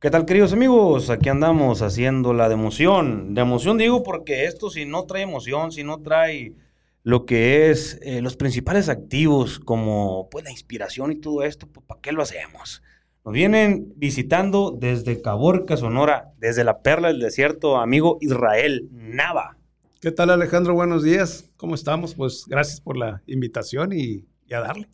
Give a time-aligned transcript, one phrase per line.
[0.00, 1.10] ¿Qué tal, queridos amigos?
[1.10, 3.34] Aquí andamos haciendo la de emoción.
[3.34, 6.54] De emoción digo porque esto si no trae emoción, si no trae
[7.02, 11.84] lo que es eh, los principales activos como pues la inspiración y todo esto, pues
[11.84, 12.80] ¿para qué lo hacemos?
[13.24, 19.56] Nos vienen visitando desde Caborca, Sonora, desde la perla del desierto, amigo Israel Nava.
[20.00, 20.74] ¿Qué tal Alejandro?
[20.74, 21.50] Buenos días.
[21.56, 22.14] ¿Cómo estamos?
[22.14, 24.86] Pues gracias por la invitación y, y a darle.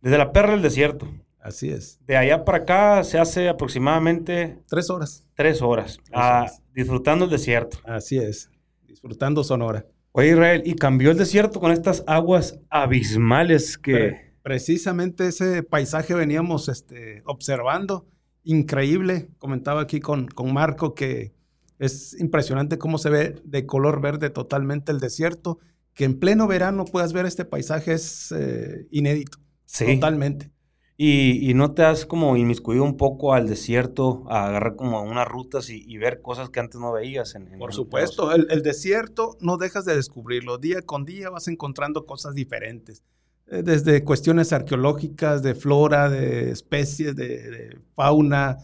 [0.00, 1.06] Desde la perla del desierto.
[1.40, 1.98] Así es.
[2.06, 5.24] De allá para acá se hace aproximadamente Tres horas.
[5.34, 6.62] tres horas, Tres ah, horas.
[6.74, 7.78] disfrutando el desierto.
[7.84, 8.50] Así es.
[8.86, 9.86] Disfrutando Sonora.
[10.12, 13.92] Oye, Israel, y cambió el desierto con estas aguas abismales que...
[13.92, 18.06] Pre- precisamente ese paisaje veníamos este, observando.
[18.44, 19.28] Increíble.
[19.38, 21.34] Comentaba aquí con, con Marco que
[21.78, 25.58] es impresionante cómo se ve de color verde totalmente el desierto.
[25.92, 29.38] Que en pleno verano puedas ver este paisaje es eh, inédito.
[29.66, 29.94] Sí.
[29.94, 30.50] Totalmente.
[31.00, 35.28] Y, y no te has como inmiscuido un poco al desierto, a agarrar como unas
[35.28, 37.36] rutas y, y ver cosas que antes no veías.
[37.36, 40.58] En, en- Por supuesto, el, el desierto no dejas de descubrirlo.
[40.58, 43.04] Día con día vas encontrando cosas diferentes.
[43.46, 48.58] Eh, Desde cuestiones arqueológicas, de flora, de especies, de, de fauna.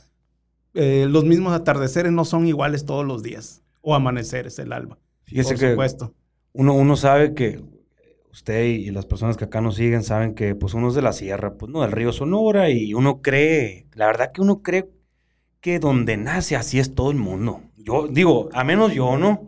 [0.75, 3.63] Eh, los mismos atardeceres no son iguales todos los días.
[3.83, 4.99] O amaneceres, el alba.
[5.25, 6.15] Fíjese Por que supuesto.
[6.53, 7.63] uno, uno sabe que
[8.35, 11.13] usted y las personas que acá nos siguen saben que pues uno es de la
[11.13, 14.91] sierra, pues no, del río Sonora y uno cree, la verdad que uno cree
[15.61, 17.63] que donde nace así es todo el mundo.
[17.77, 19.45] Yo digo, a menos yo, ¿no?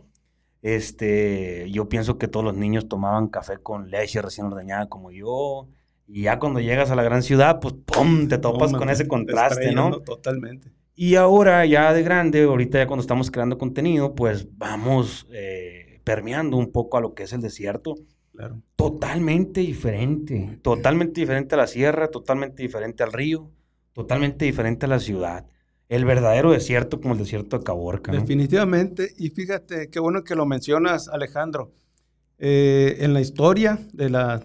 [0.62, 5.68] Este, yo pienso que todos los niños tomaban café con leche recién ordeñada como yo.
[6.06, 8.28] Y ya cuando llegas a la gran ciudad, pues ¡pum!
[8.28, 10.00] te topas con ese contraste, ¿no?
[10.00, 10.70] Totalmente.
[10.94, 16.56] Y ahora ya de grande, ahorita ya cuando estamos creando contenido, pues vamos eh, permeando
[16.56, 17.96] un poco a lo que es el desierto.
[18.36, 18.60] Claro.
[18.76, 23.50] Totalmente diferente, totalmente diferente a la sierra, totalmente diferente al río,
[23.94, 25.46] totalmente diferente a la ciudad.
[25.88, 28.20] El verdadero desierto como el desierto de Caborca, ¿no?
[28.20, 29.14] Definitivamente.
[29.16, 31.72] Y fíjate, qué bueno que lo mencionas, Alejandro.
[32.38, 34.42] Eh, en la historia de, la,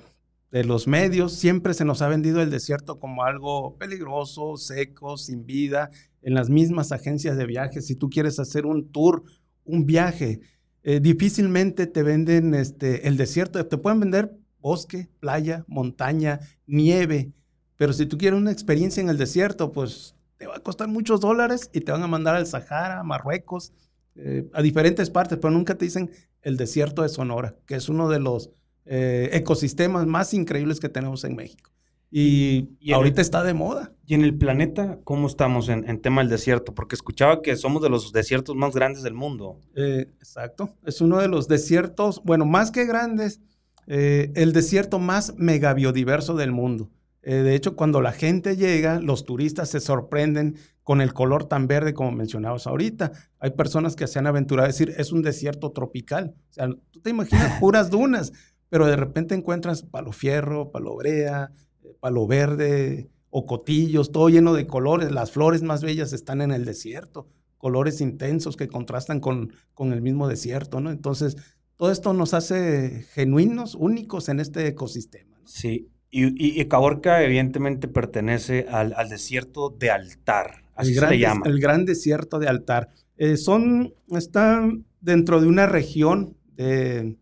[0.51, 5.45] de los medios siempre se nos ha vendido el desierto como algo peligroso, seco, sin
[5.45, 5.89] vida.
[6.21, 9.23] En las mismas agencias de viajes, si tú quieres hacer un tour,
[9.65, 10.39] un viaje,
[10.83, 13.65] eh, difícilmente te venden este, el desierto.
[13.65, 17.31] Te pueden vender bosque, playa, montaña, nieve.
[17.77, 21.19] Pero si tú quieres una experiencia en el desierto, pues te va a costar muchos
[21.19, 23.73] dólares y te van a mandar al Sahara, a Marruecos,
[24.15, 28.09] eh, a diferentes partes, pero nunca te dicen el desierto de Sonora, que es uno
[28.09, 28.51] de los
[28.85, 31.71] eh, ecosistemas más increíbles que tenemos en México.
[32.11, 33.93] Y, Y ahorita el- está de moda.
[34.05, 36.75] Y en el planeta, ¿cómo estamos en, en tema del desierto?
[36.75, 39.59] Porque escuchaba que somos de los desiertos más grandes del mundo.
[39.75, 40.75] Eh, exacto.
[40.85, 43.39] Es uno de los desiertos, bueno, más que grandes,
[43.87, 46.89] eh, el desierto más megabiodiverso del mundo.
[47.23, 51.67] Eh, de hecho, cuando la gente llega, los turistas se sorprenden con el color tan
[51.67, 53.11] verde como mencionabas ahorita.
[53.39, 56.33] Hay personas que se han aventurado a decir, es un desierto tropical.
[56.49, 58.33] O sea, tú te imaginas puras dunas,
[58.69, 61.53] pero de repente encuentras palo fierro, palo brea, eh,
[62.01, 65.11] palo verde, ocotillos, todo lleno de colores.
[65.11, 70.01] Las flores más bellas están en el desierto colores intensos que contrastan con, con el
[70.01, 70.89] mismo desierto, ¿no?
[70.89, 71.37] Entonces,
[71.77, 75.37] todo esto nos hace genuinos, únicos en este ecosistema.
[75.39, 75.47] ¿no?
[75.47, 75.87] Sí.
[76.09, 80.63] Y, y- y Caborca evidentemente pertenece al, al desierto de altar.
[80.73, 81.41] Así el, se gran, le des- llama.
[81.45, 82.89] el gran desierto de altar.
[83.17, 87.15] Eh, son, están dentro de una región de,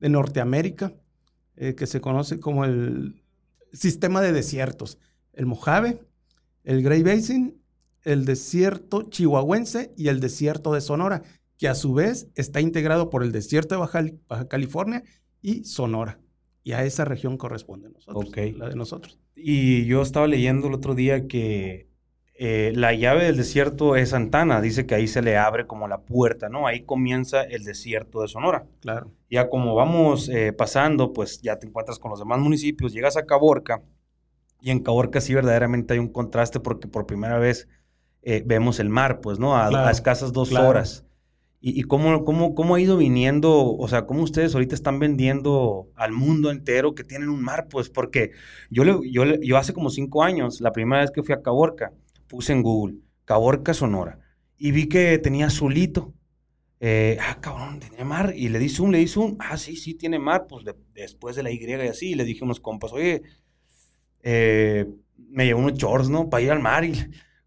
[0.00, 0.92] de Norteamérica
[1.54, 3.22] eh, que se conoce como el
[3.74, 4.98] sistema de desiertos.
[5.32, 6.00] El Mojave,
[6.64, 7.60] el Great Basin,
[8.02, 11.22] el desierto chihuahuense y el desierto de Sonora,
[11.56, 15.02] que a su vez está integrado por el desierto de Baja, Baja California
[15.40, 16.20] y Sonora.
[16.62, 19.18] Y a esa región corresponde a nosotros, la de nosotros.
[19.36, 21.88] Y yo estaba leyendo el otro día que
[22.34, 24.60] eh, la llave del desierto es Santana.
[24.60, 26.66] Dice que ahí se le abre como la puerta, ¿no?
[26.66, 28.66] Ahí comienza el desierto de Sonora.
[28.80, 29.12] Claro.
[29.30, 33.26] Ya como vamos eh, pasando, pues ya te encuentras con los demás municipios, llegas a
[33.26, 33.82] Caborca
[34.60, 37.68] y en Caborca sí verdaderamente hay un contraste porque por primera vez
[38.22, 39.56] eh, vemos el mar, pues, ¿no?
[39.56, 40.68] A, Claro, a escasas dos claro.
[40.68, 41.04] horas.
[41.60, 45.88] ¿Y, y cómo, cómo, cómo ha ido viniendo, o sea, cómo ustedes ahorita están vendiendo
[45.96, 47.68] al mundo entero que tienen un mar?
[47.70, 48.32] Pues porque
[48.70, 51.42] yo, le- yo, le- yo hace como cinco años, la primera vez que fui a
[51.42, 51.92] Caborca,
[52.34, 54.18] puse en Google, Caborca Sonora,
[54.58, 56.12] y vi que tenía azulito.
[56.80, 58.32] Eh, ah, cabrón, tiene mar.
[58.36, 59.36] Y le di zoom, le di zoom.
[59.38, 60.46] Ah, sí, sí, tiene mar.
[60.48, 62.10] Pues de- después de la Y y así.
[62.10, 63.22] Y le dije a unos compas, oye,
[64.22, 64.86] eh,
[65.30, 66.28] me llevo unos shorts, ¿no?
[66.30, 66.84] Para ir al mar.
[66.84, 66.94] Y,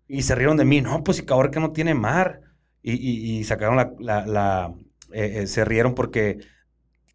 [0.07, 0.81] y se rieron de mí.
[0.81, 2.41] No, pues si Caborca no tiene mar.
[2.81, 4.73] Y, y- y sacaron la, la- la-
[5.13, 6.39] eh, eh, se rieron porque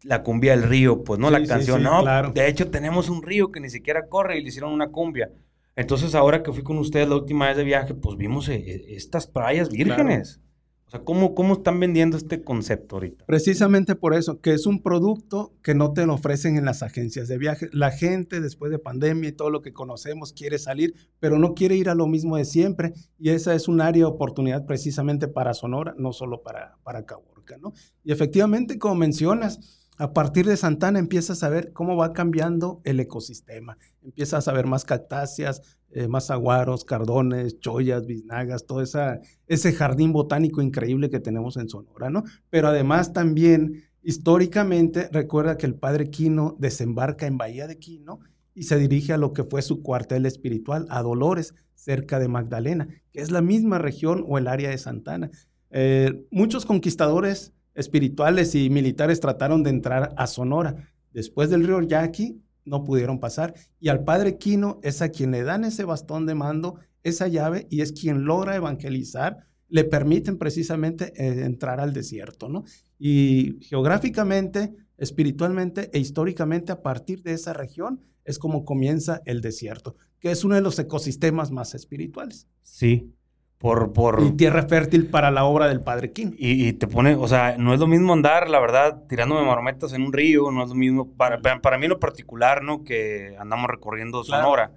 [0.03, 1.27] la cumbia del río, pues, ¿no?
[1.27, 1.79] Sí, la sí, canción.
[1.79, 2.31] sí, no, claro.
[2.33, 5.31] de hecho tenemos un río que ni siquiera corre y le hicieron una cumbia.
[5.75, 8.85] Entonces, ahora que fui con ustedes la última vez de viaje, pues vimos eh, eh,
[8.89, 10.39] estas playas vírgenes.
[10.85, 13.25] O sea, ¿cómo, ¿cómo están vendiendo este concepto ahorita?
[13.25, 17.27] Precisamente por eso, que es un producto que no te lo ofrecen en las agencias
[17.27, 17.69] de viaje.
[17.71, 21.75] La gente, después de pandemia y todo lo que conocemos, quiere salir, pero no quiere
[21.75, 22.93] ir a lo mismo de siempre.
[23.17, 27.57] Y esa es un área de oportunidad precisamente para Sonora, no solo para, para Caborca,
[27.57, 27.73] ¿no?
[28.03, 32.99] Y efectivamente, como mencionas, a partir de Santana empiezas a ver cómo va cambiando el
[32.99, 33.77] ecosistema.
[34.01, 35.61] Empiezas a ver más cactáceas,
[35.91, 42.09] eh, más aguaros, cardones, chollas, biznagas, todo ese jardín botánico increíble que tenemos en Sonora,
[42.09, 42.23] ¿no?
[42.49, 48.19] Pero además también, históricamente, recuerda que el padre Quino desembarca en Bahía de Quino
[48.55, 52.87] y se dirige a lo que fue su cuartel espiritual, a Dolores, cerca de Magdalena,
[53.11, 55.29] que es la misma región o el área de Santana.
[55.69, 60.75] Eh, muchos conquistadores espirituales y militares trataron de entrar a Sonora.
[61.11, 65.43] Después del río Yaqui no pudieron pasar y al padre Quino es a quien le
[65.43, 71.13] dan ese bastón de mando, esa llave y es quien logra evangelizar, le permiten precisamente
[71.15, 72.63] eh, entrar al desierto, ¿no?
[72.99, 79.95] Y geográficamente, espiritualmente e históricamente a partir de esa región es como comienza el desierto,
[80.19, 82.47] que es uno de los ecosistemas más espirituales.
[82.61, 83.13] Sí,
[83.63, 84.21] por, por...
[84.21, 86.33] Y tierra fértil para la obra del Padre King.
[86.37, 90.01] Y, te pone, o sea, no es lo mismo andar, la verdad, tirándome marometas en
[90.01, 92.83] un río, no es lo mismo, para, para mí lo particular, ¿no?
[92.83, 94.73] Que andamos recorriendo Sonora.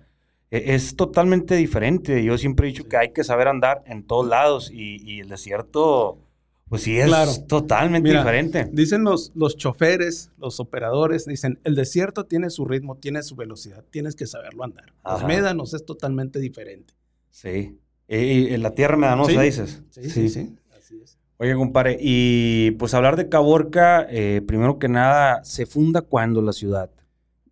[0.53, 2.23] E, es, totalmente diferente.
[2.23, 6.21] Yo siempre he dicho que hay que saber andar en todos lados y, el desierto,
[6.69, 7.11] pues sí, es
[7.49, 8.69] totalmente diferente.
[8.71, 13.85] Dicen los, los choferes, los operadores, dicen, el desierto tiene su ritmo, tiene su velocidad,
[13.91, 14.93] tienes que saberlo andar.
[15.05, 16.95] Los médanos es totalmente diferente.
[17.31, 17.81] Sí.
[18.09, 19.83] Y, en la tierra medanosa, dices.
[19.91, 21.19] Sí, sí, sí, Así es.
[21.39, 26.53] Oye, compadre, y pues hablar de Caborca, eh, primero que nada, ¿se funda cuándo la
[26.53, 26.91] ciudad?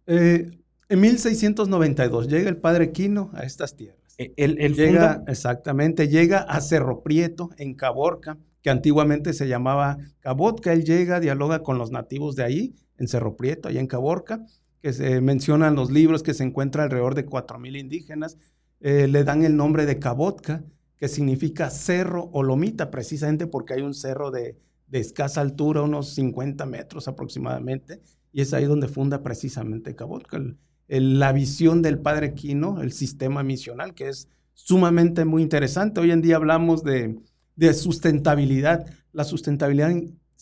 [0.06, 0.58] Eh,
[0.88, 4.14] en 1692 llega el padre Quino a estas tierras.
[4.16, 10.72] E, ¿El, llega, Exactamente, llega a Cerro Prieto, en Caborca, que antiguamente se llamaba Cabotka.
[10.72, 14.46] Él llega, dialoga con los nativos de ahí, en Cerro Prieto, allá en Caborca,
[14.80, 18.38] que se mencionan los libros que se encuentra alrededor de 4.000 indígenas
[18.84, 20.62] eh, le dan el nombre de Cabotka,
[20.98, 24.58] que significa cerro o lomita, precisamente porque hay un cerro de,
[24.92, 30.38] escasa altura, unos 50 metros aproximadamente, y es ahí donde funda precisamente Cabotka.
[30.86, 36.00] la visión del padre Quino, el sistema misional, que es sumamente muy interesante.
[36.00, 37.18] Hoy en día hablamos de,
[37.56, 38.84] de sustentabilidad.
[39.12, 39.94] La sustentabilidad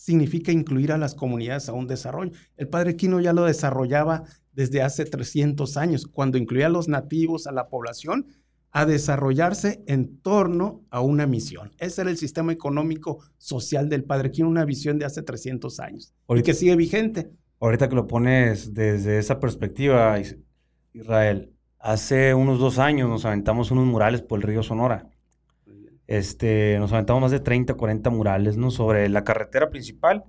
[0.03, 2.33] significa incluir a las comunidades a un desarrollo.
[2.57, 7.47] El padre Quino ya lo desarrollaba desde hace 300 años, cuando incluía a los nativos,
[7.47, 8.27] a la población,
[8.71, 11.71] a desarrollarse en torno a una misión.
[11.79, 16.13] Ese era el sistema económico social del Padre Quino, una visión de hace 300 años
[16.27, 17.31] y que sigue vigente.
[17.61, 20.19] Ahorita que lo pones desde esa perspectiva,
[20.91, 25.12] Israel, hace unos dos años nos aventamos unos murales por el río Sonora.
[26.07, 28.71] Este, nos aventamos más de 30, 40 murales, ¿no?
[28.71, 30.23] Sobre la carretera principal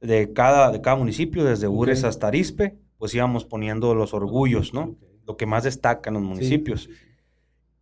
[0.00, 4.96] de cada, de cada municipio, desde Ures hasta Arispe pues íbamos poniendo los orgullos, ¿no?
[5.26, 6.90] Lo que más destaca en los municipios.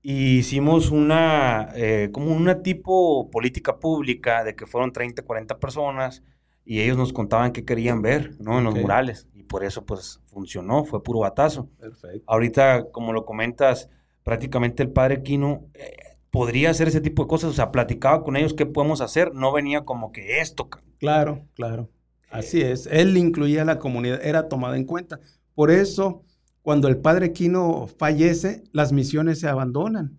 [0.03, 6.23] Y hicimos una, eh, como una tipo política pública de que fueron 30, 40 personas
[6.65, 8.59] y ellos nos contaban qué querían ver, ¿no?
[8.59, 9.27] En los murales.
[9.33, 11.69] Y por eso, pues, funcionó, fue puro batazo.
[11.79, 12.23] Perfecto.
[12.27, 13.89] Ahorita, como lo comentas,
[14.23, 15.97] prácticamente el padre Quino eh,
[16.37, 19.55] podría hacer ese tipo de cosas, o sea, platicaba con ellos qué podemos hacer, no
[19.55, 20.69] venía como que esto.
[20.99, 21.89] Claro, claro.
[22.31, 25.19] Así es, él incluía a la comunidad, era tomada en cuenta.
[25.55, 26.25] Por eso,
[26.61, 30.19] cuando el padre Quino fallece, las misiones se abandonan.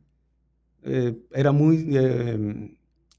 [0.82, 2.76] Eh, era, muy, eh,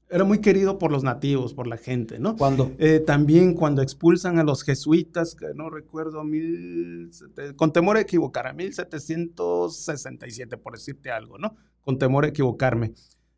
[0.09, 2.35] era muy querido por los nativos, por la gente, ¿no?
[2.35, 2.73] ¿Cuándo?
[2.79, 7.11] Eh, también cuando expulsan a los jesuitas, que no recuerdo, mil,
[7.55, 11.55] con temor a equivocar, a 1767, por decirte algo, ¿no?
[11.83, 12.93] Con temor a equivocarme.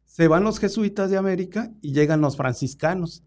[0.05, 3.24] Se van los jesuitas de América y llegan los franciscanos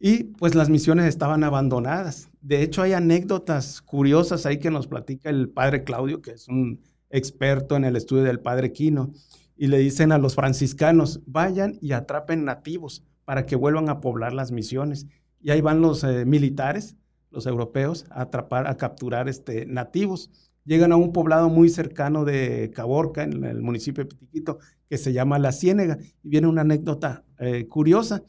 [0.00, 2.30] y pues las misiones estaban abandonadas.
[2.40, 6.80] De hecho, hay anécdotas curiosas ahí que nos platica el padre Claudio, que es un
[7.10, 9.12] experto en el estudio del padre Quino,
[9.56, 14.32] y le dicen a los franciscanos, vayan y atrapen nativos para que vuelvan a poblar
[14.32, 15.06] las misiones.
[15.40, 16.96] Y ahí van los eh, militares,
[17.30, 20.30] los europeos, a atrapar, a capturar este, nativos.
[20.68, 25.14] Llegan a un poblado muy cercano de Caborca, en el municipio de Pitiquito, que se
[25.14, 25.96] llama La Ciénega.
[26.22, 28.22] Y viene una anécdota eh, curiosa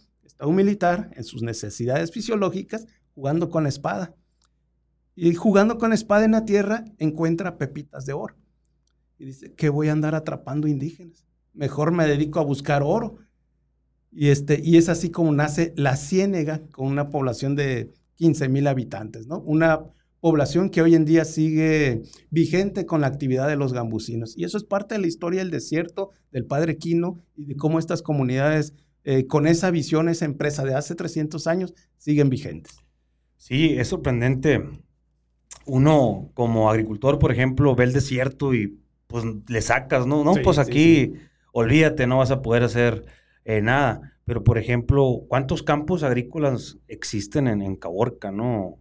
[0.48, 4.16] un militar en sus necesidades fisiológicas jugando con la espada.
[5.16, 8.38] Y jugando con la espada en la tierra encuentra pepitas de oro.
[9.18, 11.26] Y dice, ¿qué voy a andar atrapando indígenas?
[11.54, 13.18] Mejor me dedico a buscar oro.
[14.12, 18.66] Y, este, y es así como nace la Ciénega, con una población de 15 mil
[18.66, 19.40] habitantes, ¿no?
[19.40, 19.82] Una
[20.20, 24.38] población que hoy en día sigue vigente con la actividad de los gambusinos.
[24.38, 27.80] Y eso es parte de la historia del desierto, del Padre Quino y de cómo
[27.80, 28.74] estas comunidades
[29.04, 32.78] eh, con esa visión, esa empresa de hace 300 años, siguen vigentes.
[33.38, 34.64] Sí, es sorprendente.
[35.66, 40.24] Uno como agricultor, por ejemplo, ve el desierto y pues le sacas, ¿no?
[40.24, 41.14] No, pues aquí,
[41.54, 43.06] olvídate, no vas a poder hacer
[43.46, 44.20] eh, nada.
[44.26, 48.78] Pero, por ejemplo, ¿cuántos campos agrícolas existen en, en Caborca, no?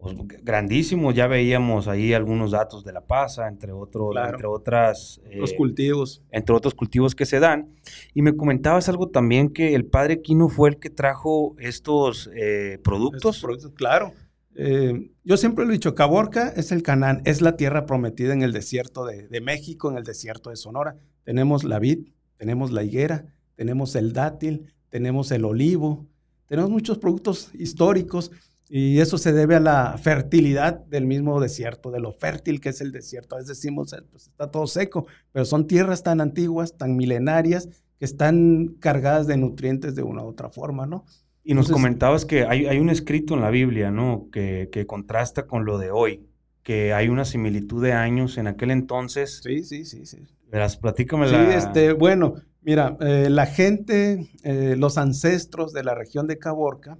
[0.00, 5.20] Pues, grandísimos, ya veíamos ahí algunos datos de la pasa, entre, otros, entre otras...
[5.34, 6.22] Los eh, cultivos.
[6.30, 7.70] Entre otros cultivos que se dan.
[8.14, 12.78] Y me comentabas algo también que el padre Quino fue el que trajo estos eh,
[12.82, 13.44] productos.
[13.74, 14.12] claro.
[14.60, 18.42] Eh, yo siempre lo he dicho, Caborca es el Canaán, es la tierra prometida en
[18.42, 20.96] el desierto de, de México, en el desierto de Sonora.
[21.22, 26.06] Tenemos la vid, tenemos la higuera, tenemos el dátil, tenemos el olivo,
[26.48, 28.32] tenemos muchos productos históricos
[28.70, 32.80] y eso se debe a la fertilidad del mismo desierto, de lo fértil que es
[32.80, 33.34] el desierto.
[33.34, 37.68] A veces decimos, eh, pues está todo seco, pero son tierras tan antiguas, tan milenarias,
[37.98, 41.04] que están cargadas de nutrientes de una u otra forma, ¿no?
[41.44, 44.28] Y nos comentabas que hay, hay, un escrito en la Biblia, ¿no?
[44.30, 46.26] Que, que, contrasta con lo de hoy,
[46.62, 49.40] que hay una similitud de años en aquel entonces.
[49.42, 50.26] Sí, sí, sí, sí.
[50.50, 56.26] Verás, platícame sí, este, bueno, mira, eh, la gente, eh, los ancestros de la región
[56.26, 56.98] de Caborca,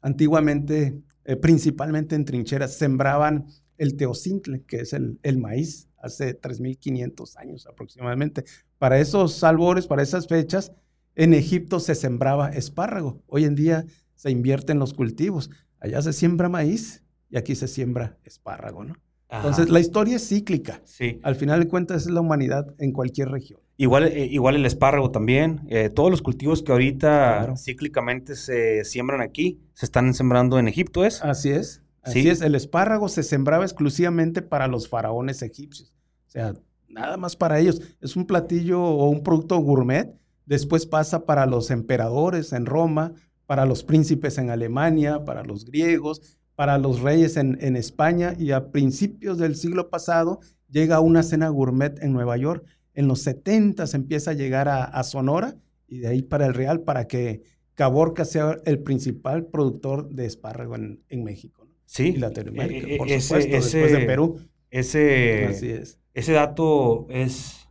[0.00, 7.36] antiguamente eh, principalmente en trincheras, sembraban el teocintle, que es el, el maíz, hace 3.500
[7.36, 8.44] años aproximadamente.
[8.78, 10.72] Para esos albores, para esas fechas,
[11.16, 13.20] en Egipto se sembraba espárrago.
[13.26, 15.50] Hoy en día se invierten los cultivos.
[15.80, 18.94] Allá se siembra maíz y aquí se siembra espárrago, ¿no?
[19.28, 20.80] Entonces, la historia es cíclica.
[20.86, 21.20] Sí.
[21.22, 23.60] Al final de cuentas, es la humanidad en cualquier región.
[23.80, 25.60] Igual, eh, igual el espárrago también.
[25.68, 31.04] Eh, todos los cultivos que ahorita cíclicamente se siembran aquí, se están sembrando en Egipto,
[31.04, 31.22] ¿es?
[31.22, 31.80] Así es.
[32.02, 32.40] Así es.
[32.40, 35.94] El espárrago se sembraba exclusivamente para los faraones egipcios.
[36.26, 36.54] O sea,
[36.88, 37.80] nada más para ellos.
[38.00, 40.12] Es un platillo o un producto gourmet.
[40.44, 43.12] Después pasa para los emperadores en Roma,
[43.46, 48.50] para los príncipes en Alemania, para los griegos, para los reyes en, en España y
[48.50, 52.64] a principios del siglo pasado llega una cena gourmet en Nueva York
[52.98, 56.80] en los 70 se empieza a llegar a, Sonora y de ahí para el Real
[56.80, 57.42] para que
[57.74, 61.68] Caborca sea el principal productor de espárrago en, México.
[61.84, 62.08] Sí.
[62.08, 64.40] Y Latinoamérica, por supuesto, después de Perú.
[64.72, 67.68] Ese, ese dato es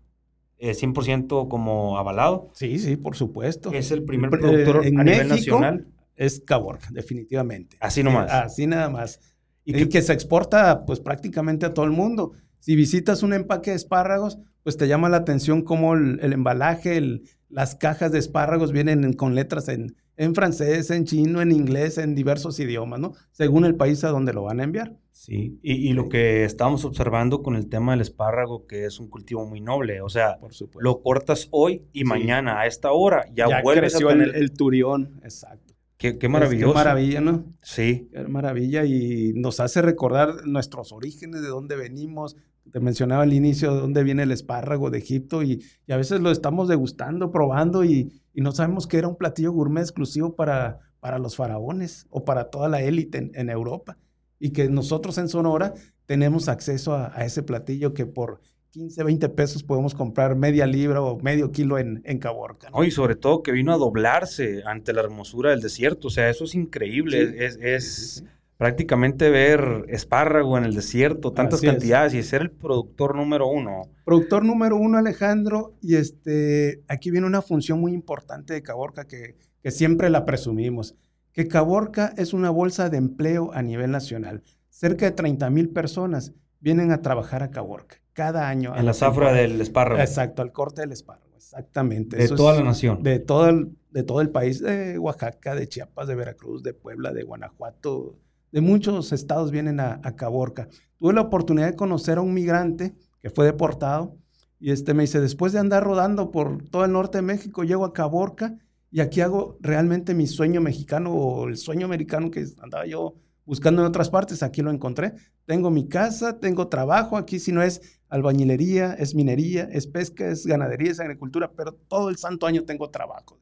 [0.61, 2.49] 100% como avalado.
[2.53, 3.73] Sí, sí, por supuesto.
[3.73, 5.87] Es el primer productor a nivel nacional.
[6.15, 7.75] Es Caborca, definitivamente.
[7.81, 8.31] Así nomás.
[8.31, 9.19] Así nada más.
[9.65, 12.31] Y que, que se exporta pues prácticamente a todo el mundo.
[12.59, 17.75] Si visitas un empaque de espárragos, pues te llama la atención cómo el, embalaje, las
[17.75, 22.59] cajas de espárragos vienen con letras en, en francés, en chino, en inglés, en diversos
[22.59, 23.13] idiomas, ¿no?
[23.31, 24.97] Según el país a donde lo van a enviar.
[25.13, 29.45] Sí, y, lo que estamos observando con el tema del espárrago, que es un cultivo
[29.45, 30.37] muy noble, o sea,
[30.77, 34.27] lo cortas hoy y mañana a esta hora ya, ya vuelves a tener...
[34.27, 35.75] el, el turión, exacto.
[35.97, 36.73] Qué, qué maravilloso.
[36.73, 37.45] qué maravilla, ¿no?
[37.61, 38.09] Sí.
[38.11, 42.35] Qué maravilla y nos hace recordar nuestros orígenes, de dónde venimos.
[42.71, 46.31] Te mencionaba al inicio de dónde viene el espárrago de Egipto y, a veces lo
[46.31, 51.35] estamos degustando, probando y, no sabemos que era un platillo gourmet exclusivo para, para los
[51.35, 53.97] faraones o para toda la élite en, Europa.
[54.39, 55.73] Y que nosotros en Sonora
[56.05, 58.41] tenemos acceso a, a ese platillo que por
[58.77, 62.69] 15, 20 pesos podemos comprar media libra o medio kilo en, en Caborca.
[62.69, 62.83] ¿no?
[62.83, 66.09] y sobre todo que vino a doblarse ante la hermosura del desierto.
[66.09, 67.35] O sea, eso es increíble.
[67.39, 68.23] es,
[68.57, 73.83] prácticamente ver espárrago en el desierto, tantas cantidades y ser el productor número uno.
[74.03, 75.75] Productor número uno, Alejandro.
[75.81, 80.95] Y este, aquí viene una función muy importante de Caborca que, que siempre la presumimos.
[81.31, 84.43] Que Caborca es una bolsa de empleo a nivel nacional.
[84.69, 88.75] Cerca de 30 mil personas vienen a trabajar a Caborca cada año.
[88.75, 90.01] En la zafra del espárrago.
[90.01, 92.17] Exacto, al corte del espárrago, exactamente.
[92.17, 93.03] De toda la nación.
[93.03, 97.13] De todo, el, de todo el país, de Oaxaca, de Chiapas, de Veracruz, de Puebla,
[97.13, 98.17] de Guanajuato,
[98.51, 100.67] de muchos estados vienen a, Caborca.
[100.97, 104.17] Tuve la oportunidad de conocer a un migrante que fue deportado
[104.59, 107.85] y este me dice, después de andar rodando por todo el norte de México, llego
[107.85, 108.57] a Caborca
[108.89, 113.81] y aquí hago realmente mi sueño mexicano o el sueño americano que andaba yo buscando
[113.81, 115.13] en otras partes, aquí lo encontré.
[115.45, 120.45] Tengo mi casa, tengo trabajo, aquí si no es albañilería, es minería, es pesca, es
[120.45, 123.39] ganadería, es agricultura, pero todo el santo año tengo trabajo.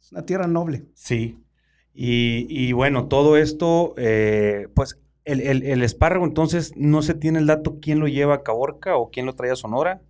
[0.00, 0.86] Es una tierra noble.
[0.94, 1.38] Sí.
[1.94, 8.00] Y, bueno, todo esto, eh, pues el, espárrago entonces no se tiene el dato quién
[8.00, 10.00] lo lleva a Caborca o quién lo trae a Sonora.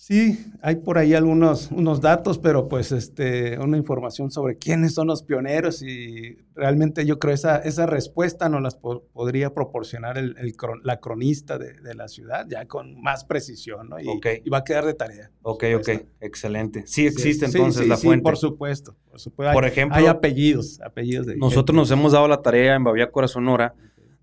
[0.00, 5.08] Sí, hay por ahí algunos unos datos, pero pues este, una información sobre quiénes son
[5.08, 10.36] los pioneros y realmente yo creo esa, esa respuesta nos las podría proporcionar el,
[10.84, 14.00] la cronista de, la ciudad ya con más precisión, ¿no?
[14.00, 14.06] Y,
[14.44, 15.32] y va a quedar de tarea.
[15.42, 15.88] Ok, ok,
[16.20, 16.84] excelente.
[16.86, 18.22] Sí existe entonces la fuente.
[18.22, 19.52] por supuesto, por supuesto.
[19.52, 23.74] Por ejemplo, hay apellidos, apellidos de Nosotros nos hemos dado la tarea en Babia Corazonora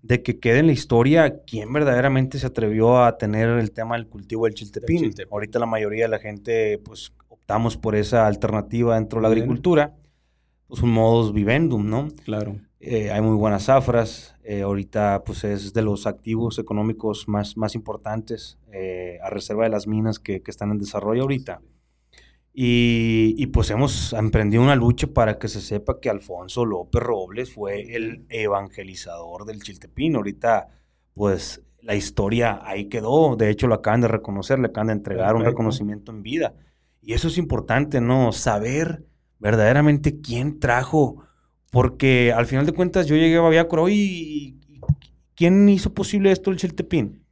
[0.06, 4.06] de que quede en la historia quién verdaderamente se atrevió a tener el tema del
[4.06, 5.12] cultivo del chiltepín.
[5.30, 9.94] Ahorita la mayoría de la gente, pues, optamos por esa alternativa dentro de la agricultura,
[10.68, 12.08] pues un modus vivendum, ¿no?
[12.24, 12.56] Claro.
[12.78, 17.74] Eh, hay muy buenas zafras, eh, ahorita, pues, es de los activos económicos más, más
[17.74, 21.60] importantes, eh, a reserva de las minas que, que están en desarrollo ahorita.
[22.58, 27.94] Y, pues hemos emprendido una lucha para que se sepa que Alfonso López Robles fue
[27.94, 30.16] el evangelizador del Chiltepín.
[30.16, 30.68] Ahorita,
[31.12, 33.36] pues la historia ahí quedó.
[33.36, 36.54] De hecho, lo acaban de reconocer, le acaban de entregar un reconocimiento en vida.
[37.02, 38.32] Y eso es importante, ¿no?
[38.32, 39.04] Saber
[39.38, 41.24] verdaderamente quién trajo.
[41.70, 44.58] Porque al final de cuentas yo llegué a Baviácora, y
[45.34, 47.22] ¿quién hizo posible esto el Chiltepín?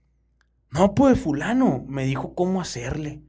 [0.71, 3.23] No, pues fulano, me dijo cómo hacerle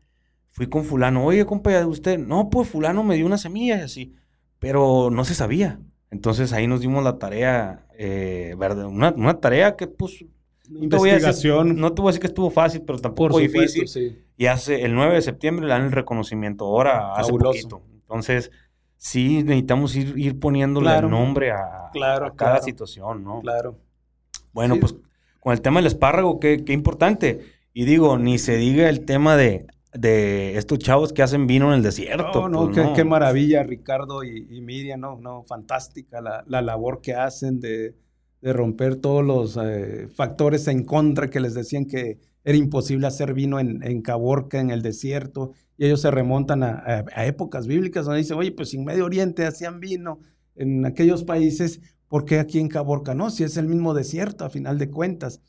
[0.55, 4.15] fui con fulano, oye, compa, usted, no, pues fulano me dio una semilla y así,
[4.57, 5.81] pero no se sabía.
[6.11, 8.85] Entonces ahí nos dimos la tarea, eh, ¿verdad?
[8.85, 10.23] Una, tarea que pues...
[10.69, 11.75] Investigación.
[11.75, 14.25] No te, voy a decir que estuvo fácil, pero tampoco difícil.
[14.37, 17.81] Y hace el 9 de septiembre le dan el reconocimiento, ahora hace poquito.
[17.93, 18.49] Entonces,
[18.95, 21.91] sí necesitamos ir, ir poniéndole nombre a,
[22.35, 23.41] cada situación, ¿no?
[23.41, 23.77] Claro.
[24.53, 24.95] Bueno, pues
[25.41, 27.41] con el tema del espárrago, qué, qué importante.
[27.73, 31.75] Y digo, ni se diga el tema de de estos chavos que hacen vino en
[31.75, 32.49] el desierto.
[32.49, 37.59] No, pues, no, qué, maravilla, Ricardo y, Miriam, no, no, fantástica la, labor que hacen
[37.59, 37.95] de,
[38.41, 43.59] romper todos los eh, factores en contra que les decían que era imposible hacer vino
[43.59, 48.37] en, en Caborca, en el desierto, y ellos se remontan a, épocas bíblicas donde dicen,
[48.37, 50.19] oye, pues en Medio Oriente hacían vino
[50.55, 53.29] en aquellos países, ¿por qué aquí en Caborca no?
[53.29, 55.41] Si es el mismo desierto, a final de cuentas.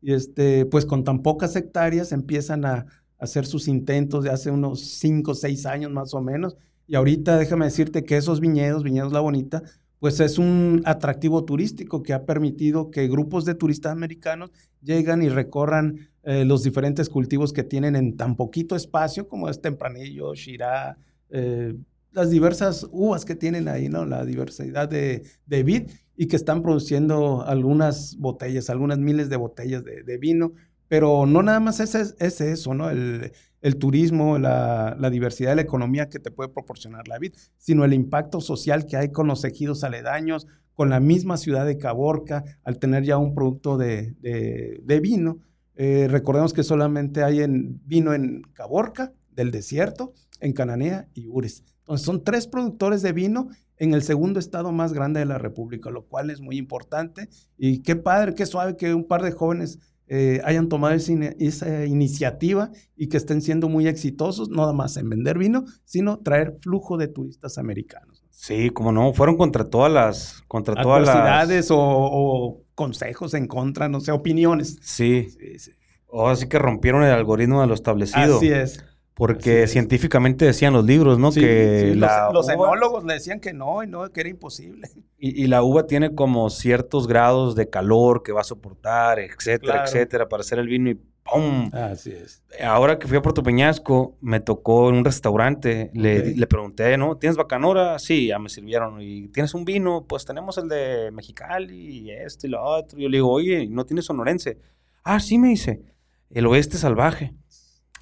[0.00, 2.86] Y este, pues con tan pocas hectáreas empiezan a,
[3.24, 6.56] hacer sus intentos de hace unos 5 o 6 años más o menos.
[6.86, 9.62] Y ahorita déjame decirte que esos viñedos, Viñedos La Bonita,
[9.98, 14.50] pues es un atractivo turístico que ha permitido que grupos de turistas americanos
[14.82, 19.62] llegan y recorran eh, los diferentes cultivos que tienen en tan poquito espacio como es
[19.62, 20.98] Tempranillo, Shirá,
[21.30, 21.74] eh,
[22.12, 24.04] las diversas uvas que tienen ahí, ¿no?
[24.04, 29.84] La diversidad de, de vid y que están produciendo algunas botellas, algunas miles de botellas
[29.84, 30.52] de, de vino
[30.88, 32.90] pero no nada más es, es eso, ¿no?
[32.90, 33.32] El,
[33.78, 38.40] turismo, la, diversidad de la economía que te puede proporcionar la vida, sino el impacto
[38.40, 43.04] social que hay con los ejidos aledaños, con la misma ciudad de Caborca, al tener
[43.04, 45.38] ya un producto de, vino.
[45.76, 47.44] Eh, recordemos que solamente hay
[47.84, 51.64] vino en Caborca, del desierto, en Cananea y Ures.
[51.80, 55.90] Entonces son tres productores de vino en el segundo estado más grande de la República,
[55.90, 57.28] lo cual es muy importante.
[57.58, 62.70] Y qué padre, qué suave que un par de jóvenes eh, hayan tomado esa, iniciativa
[62.96, 66.96] y que estén siendo muy exitosos, no nada más en vender vino, sino traer flujo
[66.96, 68.24] de turistas americanos.
[68.30, 74.00] Sí, como no, fueron contra todas las, contra todas las o, consejos en contra, no
[74.00, 74.78] sé, opiniones.
[74.82, 75.28] Sí.
[75.30, 75.70] sí, sí.
[76.06, 78.36] O así que rompieron el algoritmo de lo establecido.
[78.36, 78.84] Así es.
[79.14, 81.30] Porque científicamente decían los libros, ¿no?
[81.30, 84.88] que los, enólogos le decían que no, y no, que era imposible.
[85.18, 90.28] Y, la uva tiene como ciertos grados de calor que va a soportar, etcétera, etcétera,
[90.28, 91.70] para hacer el vino y ¡pum!
[91.72, 92.42] Así es.
[92.62, 97.16] Ahora que fui a Puerto Peñasco, me tocó en un restaurante, le, le, pregunté, ¿no?
[97.16, 97.98] ¿Tienes bacanora?
[97.98, 99.00] Sí, ya me sirvieron.
[99.00, 100.04] ¿Y tienes un vino?
[100.06, 102.98] Pues tenemos el de Mexicali y este y lo otro.
[102.98, 104.58] Yo le digo, oye, ¿no tienes sonorense?
[105.04, 105.82] Ah, sí, me dice,
[106.30, 107.34] el oeste salvaje.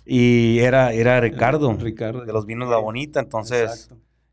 [0.05, 3.21] Y era, era Ricardo, Ricardo, de los vinos La Bonita.
[3.21, 3.91] Entonces,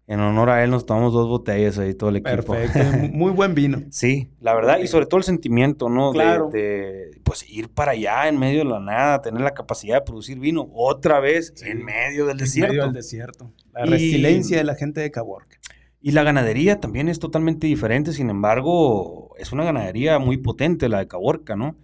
[0.09, 2.53] en honor a él nos tomamos dos botellas ahí, todo el equipo.
[2.53, 2.79] Perfecto,
[3.13, 3.83] muy buen vino.
[3.91, 6.11] Sí, la verdad, y sobre todo el sentimiento, ¿no?
[6.11, 6.49] Claro.
[6.49, 10.39] De, pues ir para allá en medio de la nada, tener la capacidad de producir
[10.39, 12.71] vino otra vez en medio del desierto.
[12.71, 13.51] En medio del desierto.
[13.71, 15.59] La resiliencia de la gente de Caborca.
[16.01, 20.97] Y la ganadería también es totalmente diferente, sin embargo, es una ganadería muy potente la
[20.97, 21.75] de Caborca, ¿no?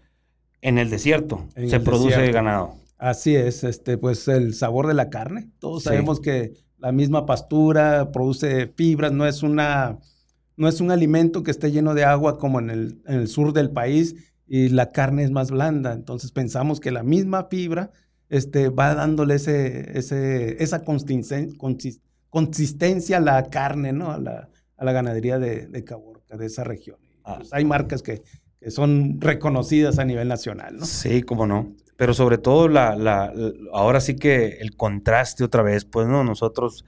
[0.62, 2.74] En el desierto se produce ganado.
[2.98, 5.52] Así es, este, pues el sabor de la carne.
[5.60, 10.00] Todos sabemos que la misma pastura produce fibras, no es una,
[10.56, 13.54] no es un alimento que esté lleno de agua como en el, en el sur
[13.54, 14.16] del país
[14.48, 15.94] y la carne es más blanda.
[15.94, 17.92] Entonces pensamos que la misma fibra
[18.30, 20.84] este, va dándole ese, ese, esa
[22.30, 24.12] consistencia a la carne, ¿no?
[24.12, 26.98] A la, a la ganadería de, de Caborca, de esa región.
[27.24, 27.36] Ah.
[27.38, 28.22] Pues, hay marcas que,
[28.60, 30.86] que son reconocidas a nivel nacional, ¿no?
[30.86, 31.76] Sí, cómo no.
[31.98, 33.34] Pero sobre todo, la, la,
[33.72, 36.86] ahora sí que el contraste otra vez, pues no, nosotros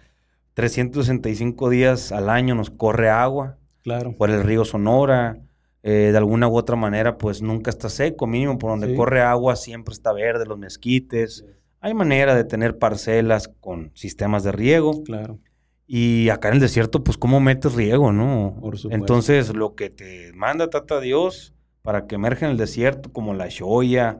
[0.54, 3.58] 365 días al año nos corre agua.
[3.84, 4.15] Claro.
[4.17, 5.38] Por el río Sonora,
[5.84, 9.56] eh, de alguna u otra manera, pues nunca está seco, mínimo por donde corre agua
[9.56, 11.46] siempre está verde, los mezquites.
[11.80, 15.04] Hay manera de tener parcelas con sistemas de riego.
[15.04, 15.39] Claro.
[15.86, 18.58] Y acá en el desierto, pues, ¿cómo metes riego, no?
[18.60, 18.93] Por supuesto.
[18.93, 21.54] Entonces, lo que te manda Tata Dios
[21.88, 24.19] para que emerge en el desierto, como la shoya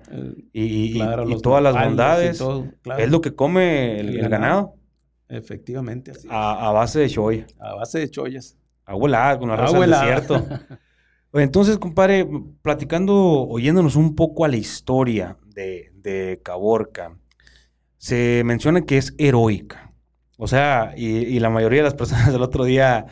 [0.54, 0.98] y,
[1.44, 2.42] todas las bondades,
[2.98, 4.76] es lo que come el, ganado.
[5.28, 7.46] Efectivamente, A, base de shoya.
[7.60, 8.58] A base de chollas.
[8.86, 10.48] Agua con la raza del desierto.
[11.34, 12.26] Entonces, compadre,
[12.62, 13.14] platicando,
[13.50, 17.18] oyéndonos un poco a la historia de, de Caborca,
[17.98, 19.92] se menciona que es heroica.
[20.38, 23.08] O sea, y, la mayoría de las personas del otro día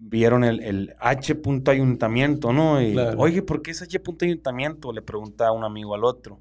[0.00, 1.40] vieron el, H.
[1.66, 2.82] ayuntamiento, ¿no?
[2.82, 4.00] Y, oye, ¿por qué es H.
[4.22, 4.92] ayuntamiento?
[4.92, 6.40] Le pregunta a un amigo al otro.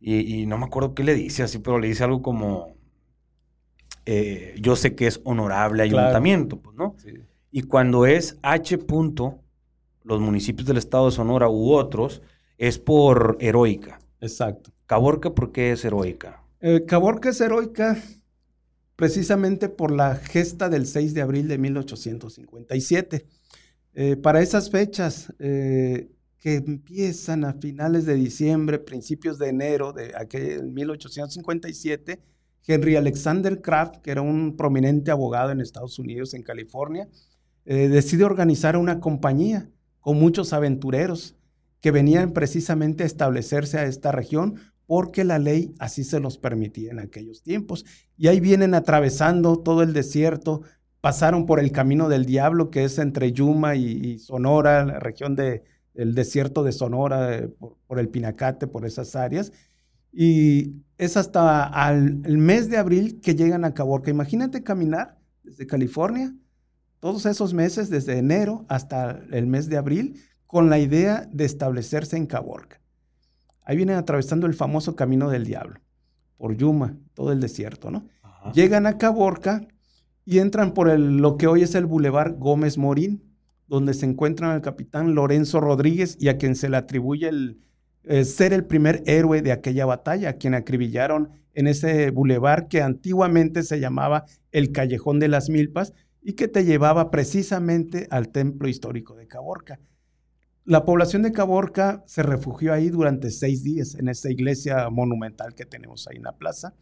[0.00, 2.74] Y, no me acuerdo qué le dice así, pero le dice algo como,
[4.06, 6.96] eh, yo sé que es honorable ayuntamiento, pues, ¿no?
[7.52, 8.78] Y cuando es H.
[10.02, 12.22] los municipios del estado de Sonora u otros,
[12.58, 14.00] es por heroica.
[14.20, 14.70] Exacto.
[14.86, 16.42] Caborca, ¿por qué es heroica?
[16.60, 17.96] Eh, Caborca es heroica
[19.00, 23.26] precisamente por la gesta del 6 de abril de 1857.
[23.94, 30.12] Eh, para esas fechas eh, que empiezan a finales de diciembre, principios de enero de
[30.14, 32.20] aquel 1857,
[32.66, 37.08] Henry Alexander Kraft, que era un prominente abogado en Estados Unidos, en California,
[37.64, 41.36] eh, decide organizar una compañía con muchos aventureros
[41.80, 44.56] que venían precisamente a establecerse a esta región
[44.90, 47.86] porque la ley así se los permitía en aquellos tiempos.
[48.16, 50.62] Y ahí vienen atravesando todo el desierto,
[51.00, 55.62] pasaron por el camino del diablo, que es entre Yuma y, Sonora, la región del
[55.94, 57.48] desierto de Sonora, eh,
[57.86, 59.52] por, el Pinacate, por esas áreas.
[60.12, 64.10] Y es hasta al, el mes de abril que llegan a Caborca.
[64.10, 66.34] Imagínate caminar desde California,
[66.98, 72.16] todos esos meses, desde enero hasta el mes de abril, con la idea de establecerse
[72.16, 72.80] en Caborca.
[73.70, 75.78] Ahí vienen atravesando el famoso camino del diablo,
[76.38, 78.04] por Yuma, todo el desierto, ¿no?
[78.52, 79.64] Llegan a Caborca
[80.24, 83.22] y entran por el, lo que hoy es el Boulevard Gómez Morín,
[83.68, 87.60] donde se encuentran al capitán Lorenzo Rodríguez y a quien se le atribuye el,
[88.02, 92.82] eh, ser el primer héroe de aquella batalla, a quien acribillaron en ese bulevar que
[92.82, 98.66] antiguamente se llamaba el Callejón de las Milpas y que te llevaba precisamente al templo
[98.66, 99.78] histórico de Caborca.
[100.64, 105.64] La población de Caborca se refugió ahí durante seis días en esa iglesia monumental que
[105.64, 106.74] tenemos ahí en la plaza.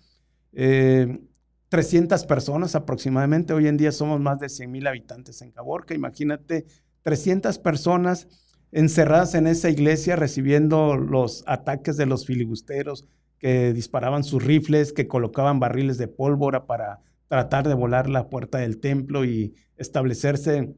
[0.53, 3.53] 300 eh, personas aproximadamente.
[3.53, 5.95] Hoy en día somos más de 100 mil habitantes en Caborca.
[5.95, 6.67] Imagínate
[7.03, 8.27] 300 personas
[8.73, 13.07] encerradas en esa iglesia recibiendo los ataques de los filibusteros
[13.39, 18.59] que disparaban sus rifles, que colocaban barriles de pólvora para tratar de volar la puerta
[18.59, 20.75] del templo y establecerse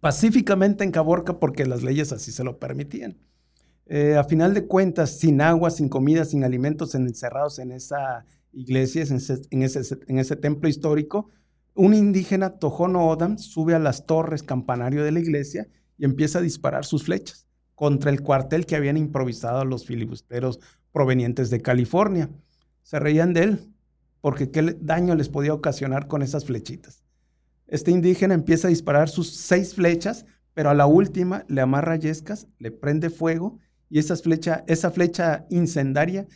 [0.00, 3.16] pacíficamente en Caborca porque las leyes así se lo permitían.
[3.86, 9.02] Eh, a final de cuentas, sin agua, sin comida, sin alimentos, encerrados en esa iglesia,
[9.02, 11.28] en ese, en ese, templo histórico,
[11.74, 16.42] un indígena, Tojono Odam, sube a las torres campanario de la iglesia y empieza a
[16.42, 20.60] disparar sus flechas contra el cuartel que habían improvisado los filibusteros
[20.92, 22.30] provenientes de California.
[22.82, 23.72] Se reían de él
[24.20, 27.02] porque qué daño les podía ocasionar con esas flechitas.
[27.72, 32.46] Este indígena empieza a disparar sus seis flechas, pero a la última le amarra yescas,
[32.58, 36.26] le prende fuego y esa flecha, incendiaria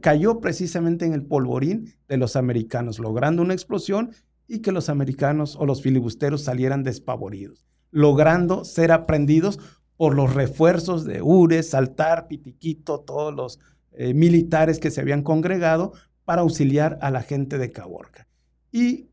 [0.00, 4.10] cayó precisamente en el polvorín de los americanos, logrando una explosión
[4.48, 9.60] y que los americanos o los filibusteros salieran despavoridos, logrando ser aprendidos
[9.96, 13.60] por los refuerzos de Ures, Saltar, Pitiquito, todos los
[13.92, 15.92] eh, militares que se habían congregado
[16.24, 18.26] para auxiliar a la gente de Caborca.
[18.72, 19.09] Y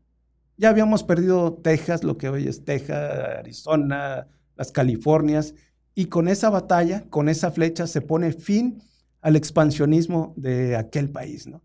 [0.58, 5.54] ya habíamos perdido Texas, lo que hoy es Texas, Arizona, las Californias,
[5.94, 8.82] y con esa batalla, con esa flecha, se pone fin
[9.20, 11.46] al expansionismo de aquel país.
[11.46, 11.62] ¿no?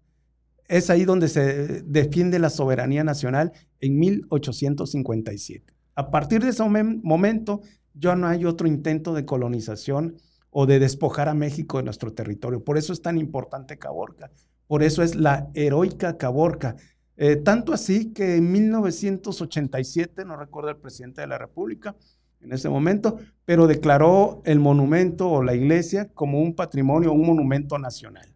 [0.68, 5.74] Es ahí donde se defiende la soberanía nacional en 1857.
[5.96, 7.62] A partir de ese momento,
[7.94, 10.18] ya no hay otro intento de colonización
[10.50, 12.64] o de despojar a México de nuestro territorio.
[12.64, 14.32] Por eso es tan importante Caborca.
[14.68, 16.76] Por eso es la heroica Caborca
[17.18, 21.96] eh, tanto así que en 1987, no recuerdo el presidente de la República
[22.42, 27.78] en ese momento, pero declaró el monumento o la iglesia como un patrimonio, un monumento
[27.80, 28.28] nacional.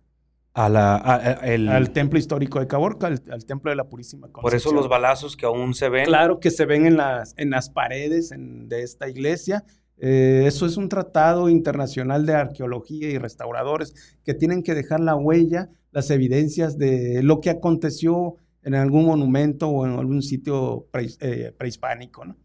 [0.54, 4.42] A la, al templo histórico de Caborca, al, templo de la Purísima Concepción.
[4.42, 6.06] Por eso los balazos que aún se ven.
[6.06, 9.64] Claro que se ven en las, en las paredes de esta iglesia,
[10.00, 15.16] Eh, eso es un tratado internacional de arqueología y restauradores que tienen que dejar la
[15.16, 18.36] huella, las evidencias de lo que aconteció
[18.68, 20.90] en algún monumento o en algún sitio
[21.22, 22.36] eh, prehispánico, ¿no?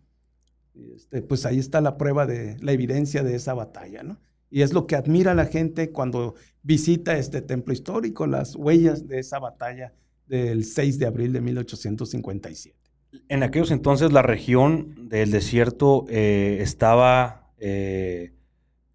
[0.95, 4.21] Este, pues ahí está la prueba de la evidencia de esa batalla, ¿no?
[4.49, 9.19] Y es lo que admira la gente cuando visita este templo histórico, las huellas de
[9.19, 9.95] esa batalla
[10.29, 12.79] del 6 de abril de 1857.
[13.29, 18.33] En aquellos entonces la región del desierto eh, estaba eh,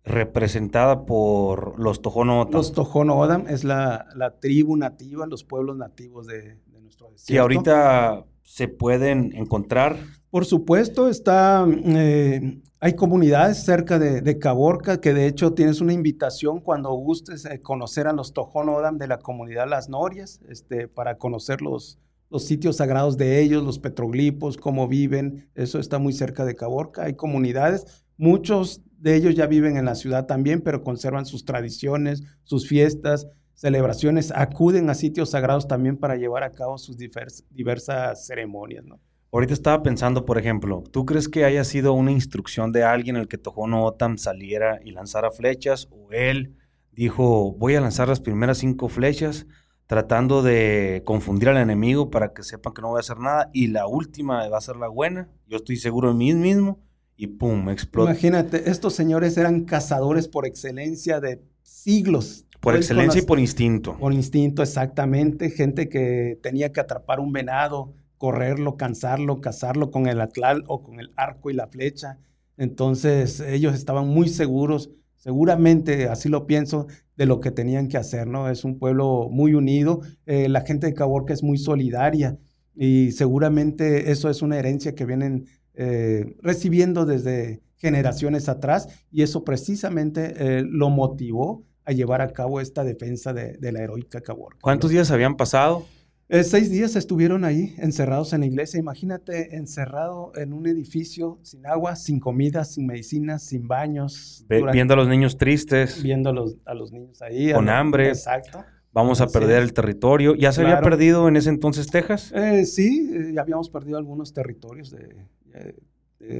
[0.06, 2.54] representada por los Tohono O'odham.
[2.54, 4.06] Los Tohono O'odham es la,
[4.40, 6.58] tribu nativa, los pueblos nativos de,
[6.88, 7.34] nuestro desierto.
[7.34, 9.98] Que ahorita se pueden encontrar.
[10.30, 16.60] Por supuesto, está, eh, hay comunidades cerca de, Caborca, que de hecho tienes una invitación
[16.60, 21.62] cuando gustes conocer a los Tohono O'odham de la comunidad Las Norias, este, para conocer
[21.62, 26.56] los, los sitios sagrados de ellos, los petroglifos, cómo viven, eso está muy cerca de
[26.56, 27.04] Caborca.
[27.04, 32.24] Hay comunidades, muchos de ellos ya viven en la ciudad también, pero conservan sus tradiciones,
[32.44, 38.86] sus fiestas, celebraciones, acuden a sitios sagrados también para llevar a cabo sus diversas ceremonias,
[38.86, 39.00] ¿no?
[39.34, 43.28] Ahorita estaba pensando, por ejemplo, ¿tú crees que haya sido una instrucción de alguien el
[43.28, 45.90] que Tojono Otam saliera y lanzara flechas?
[45.92, 46.56] ¿O él
[46.92, 49.48] dijo, voy a lanzar las primeras cinco flechas?
[49.88, 53.68] tratando de confundir al enemigo para que sepan que no voy a hacer nada y
[53.68, 55.30] la última va a ser la buena.
[55.48, 56.82] Yo estoy seguro de mí mismo
[57.16, 58.12] y pum, explota.
[58.12, 62.46] Imagínate, estos señores eran cazadores por excelencia de siglos.
[62.60, 63.98] Por excelencia y por instinto.
[63.98, 65.50] Por instinto, exactamente.
[65.50, 71.00] Gente que tenía que atrapar un venado, correrlo, cansarlo, cazarlo con el atlal o con
[71.00, 72.20] el arco y la flecha.
[72.58, 78.28] Entonces ellos estaban muy seguros seguramente, así lo pienso, de lo que tenían que hacer,
[78.28, 78.50] ¿no?
[78.50, 82.38] Es un pueblo muy unido, eh, la gente de Caborca es muy solidaria
[82.76, 89.44] y seguramente eso es una herencia que vienen eh, recibiendo desde generaciones atrás y eso
[89.44, 94.60] precisamente eh, lo motivó a llevar a cabo esta defensa de, de la heroica Caborca.
[94.62, 95.86] ¿Cuántos días habían pasado?
[96.30, 98.78] Eh, seis días estuvieron ahí encerrados en la iglesia.
[98.78, 104.46] Imagínate encerrado en un edificio sin agua, sin comida, sin medicinas, sin baños.
[104.50, 106.04] viendo a los niños tristes.
[106.04, 107.54] Viendo a los, a los niños ahí.
[107.54, 108.10] Con hambre.
[108.10, 108.66] Exacto.
[108.92, 110.36] Vamos a perder el territorio.
[110.36, 112.34] ¿Ya se había perdido en ese entonces Texas?
[112.36, 115.26] Eh, sí, eh, ya habíamos perdido algunos territorios de,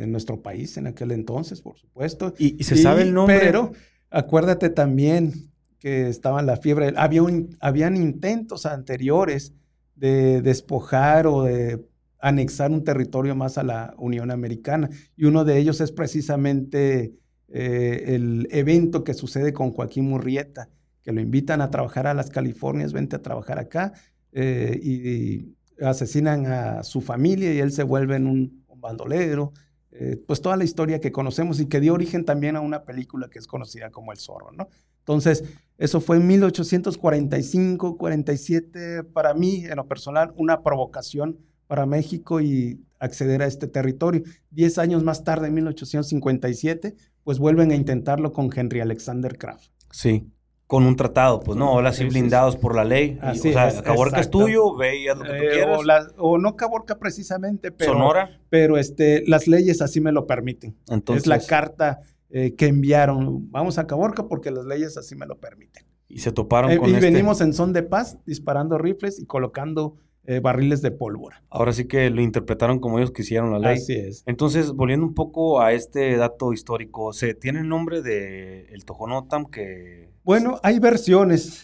[0.08, 2.34] nuestro país en aquel entonces, por supuesto.
[2.38, 3.40] ¿Y, se sabe el nombre?
[3.40, 3.72] Pero
[4.10, 6.94] acuérdate también que estaba la fiebre.
[6.98, 7.22] Había
[7.60, 9.54] habían intentos anteriores
[9.96, 11.86] de despojar o de
[12.20, 14.90] anexar un territorio más a la Unión Americana.
[15.16, 17.14] Y uno de ellos es precisamente
[17.50, 20.70] eh, el evento que sucede con Joaquín Murrieta,
[21.04, 23.94] que lo invitan a trabajar a las Californias, vente a trabajar acá,
[24.32, 29.54] eh, y, asesinan a su familia y él se vuelve en un, bandolero.
[30.00, 33.30] Eh, pues toda la historia que conocemos y que dio origen también a una película
[33.30, 34.68] que es conocida como El Zorro, ¿no?
[35.00, 35.44] Entonces,
[35.80, 42.86] eso fue en 1845, 47, para mí, en lo personal, una provocación para México y
[43.00, 44.22] acceder a este territorio.
[44.52, 49.72] Diez años más tarde, en 1857, pues vuelven a intentarlo con Henry Alexander Kraft.
[49.92, 50.30] Sí,
[50.68, 53.18] con un tratado, pues no, ahora sí blindados por la ley.
[53.22, 56.14] Así o sea, Caborca es tuyo, ve y haz lo que tú eh, quieras.
[56.18, 57.94] O, no Caborca precisamente, pero...
[57.94, 58.42] Sonora.
[58.50, 60.76] Pero este, las leyes así me lo permiten.
[60.90, 61.24] Entonces...
[61.24, 65.40] Es la carta eh, que enviaron, vamos a Caborca porque las leyes así me lo
[65.40, 65.86] permiten.
[66.10, 69.26] Y se toparon eh, con Y este venimos en son de paz, disparando rifles y
[69.26, 69.96] colocando
[70.28, 71.44] eh, barriles de pólvora.
[71.50, 73.78] Ahora sí que lo interpretaron como ellos quisieron la ley.
[73.78, 74.24] Así es.
[74.28, 79.46] Entonces, volviendo un poco a este dato histórico, ¿se tiene el nombre de el Tojonotam
[79.46, 80.12] que...?
[80.24, 81.64] Bueno, hay versiones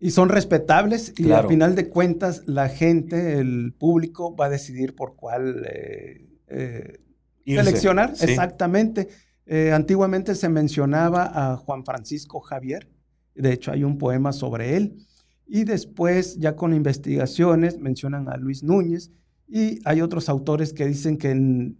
[0.00, 4.94] y son respetables y al final de cuentas la gente, el público va a decidir
[4.94, 5.66] por cuál
[7.44, 8.12] seleccionar.
[8.20, 9.08] Exactamente.
[9.50, 12.86] Eh, antiguamente se mencionaba a Juan Francisco Javier,
[13.34, 14.98] de hecho hay un poema sobre él,
[15.48, 19.10] y después ya con investigaciones mencionan a Luis Núñez,
[19.48, 21.74] y hay otros autores que dicen que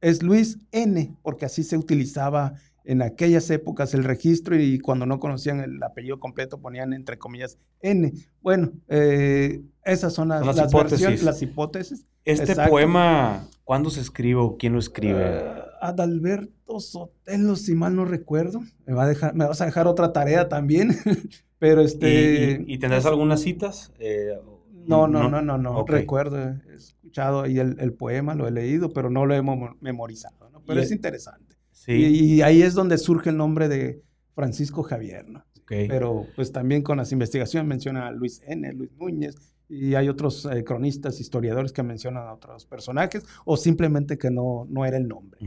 [0.00, 5.18] es Luis N, porque así se utilizaba en aquellas épocas el registro y cuando no
[5.18, 8.12] conocían el apellido completo ponían entre comillas N.
[8.42, 11.22] Bueno, eh, esas son las, hipótesis.
[11.22, 12.06] las hipótesis.
[12.24, 15.42] Este poema, ¿cuándo se escribe o quién lo escribe?
[15.42, 18.60] Uh, Adalberto Sotelo, si mal no recuerdo.
[18.86, 20.90] Me, va a dejar, me vas a dejar otra tarea también,
[21.64, 22.62] pero este...
[22.66, 23.90] ¿Y, tendrás algunas citas?
[23.98, 24.38] Eh,
[24.86, 26.36] no, no, no, no, no, recuerdo.
[26.38, 29.42] He escuchado ahí el, poema, lo he leído, pero no lo he
[29.80, 30.62] memorizado, ¿no?
[30.66, 31.56] Pero es interesante.
[31.72, 31.92] Sí.
[31.94, 34.02] Y, ahí es donde surge el nombre de
[34.34, 35.42] Francisco Javier, ¿no?
[35.66, 39.34] Pero pues también con las investigaciones menciona a Luis N., Luis Núñez,
[39.66, 44.66] y hay otros eh, cronistas, historiadores que mencionan a otros personajes o simplemente que no,
[44.68, 45.40] no era el nombre.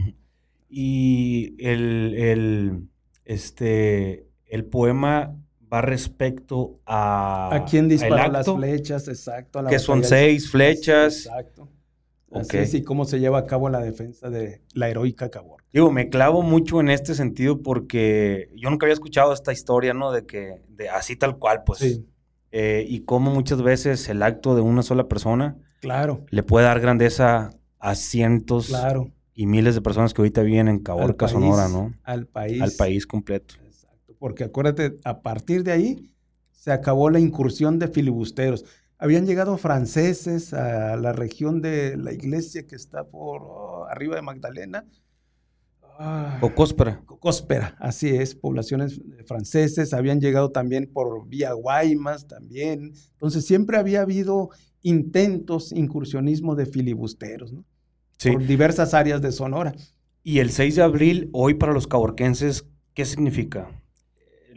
[0.68, 2.88] Y el, el,
[3.24, 5.38] este, el poema
[5.72, 7.54] va respecto a...
[7.54, 9.08] ¿A quién dispara las flechas?
[9.08, 9.64] Exacto.
[9.66, 11.26] que son seis flechas.
[11.26, 11.70] Exacto.
[12.32, 15.66] Así es, y cómo se lleva a cabo la defensa de la heroica Caborca.
[15.72, 20.12] Digo, me clavo mucho en este sentido porque yo nunca había escuchado esta historia, ¿no?
[20.12, 21.80] De que, de así tal cual, pues.
[21.80, 22.06] Sí.
[22.52, 26.26] Eh, y cómo muchas veces el acto de una sola persona claro.
[26.30, 29.12] le puede dar grandeza a cientos claro.
[29.34, 31.94] y miles de personas que ahorita viven en Caborca, Sonora, ¿no?
[32.04, 32.62] Al país.
[32.62, 33.56] Al país completo.
[34.20, 36.12] Porque acuérdate, a partir de ahí
[36.52, 38.66] se acabó la incursión de filibusteros.
[38.98, 44.24] Habían llegado franceses a la región de la iglesia que está por oh, arriba de
[44.24, 44.86] Magdalena.
[46.00, 47.02] Ah, Cocóspera.
[47.06, 52.94] Cocóspera, así es, poblaciones franceses, habían llegado también por vía Guaymas también.
[53.14, 54.50] Entonces siempre había habido
[54.82, 57.66] intentos, incursionismo de filibusteros, ¿no?
[58.18, 58.32] Sí.
[58.32, 59.74] Por diversas áreas de Sonora.
[60.24, 63.70] Y el 6 de abril, hoy para los caborquenses, ¿qué significa?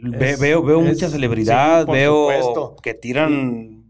[0.01, 3.81] Veo veo mucha celebridad, veo que tiran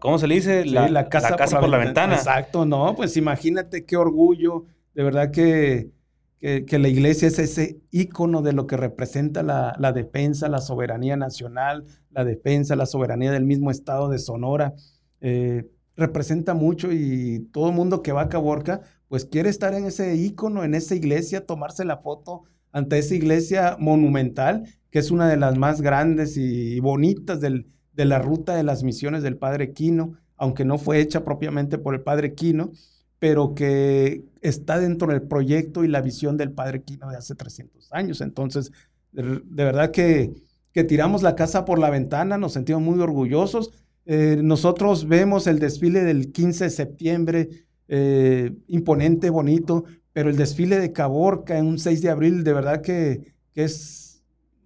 [0.00, 0.64] ¿cómo se le dice?
[0.64, 2.14] La, casa, por, la, ventana.
[2.14, 5.90] Exacto, no, pues imagínate qué orgullo, de verdad que,
[6.38, 11.84] que, la iglesia es ese ícono de lo que representa la, defensa, la soberanía nacional,
[12.10, 14.74] la defensa, la soberanía del mismo estado de Sonora.
[15.20, 19.84] Eh, representa mucho y todo el mundo que va a Caborca, pues quiere estar en
[19.84, 25.28] ese ícono, en esa iglesia, tomarse la foto ante esa iglesia monumental, que es una
[25.28, 27.66] de las más grandes y bonitas del,
[27.98, 31.94] de la ruta de las misiones del padre Quino, aunque no fue hecha propiamente por
[31.94, 32.70] el padre Quino,
[33.18, 37.92] pero que está dentro del proyecto y la visión del padre Quino de hace 300
[37.92, 38.20] años.
[38.20, 38.70] Entonces,
[39.10, 40.32] de, verdad que,
[40.72, 43.72] que, tiramos la casa por la ventana, nos sentimos muy orgullosos.
[44.06, 47.48] Eh, nosotros vemos el desfile del 15 de septiembre,
[47.88, 52.80] eh, imponente, bonito, pero el desfile de Caborca en un 6 de abril, de verdad
[52.80, 54.07] que, que es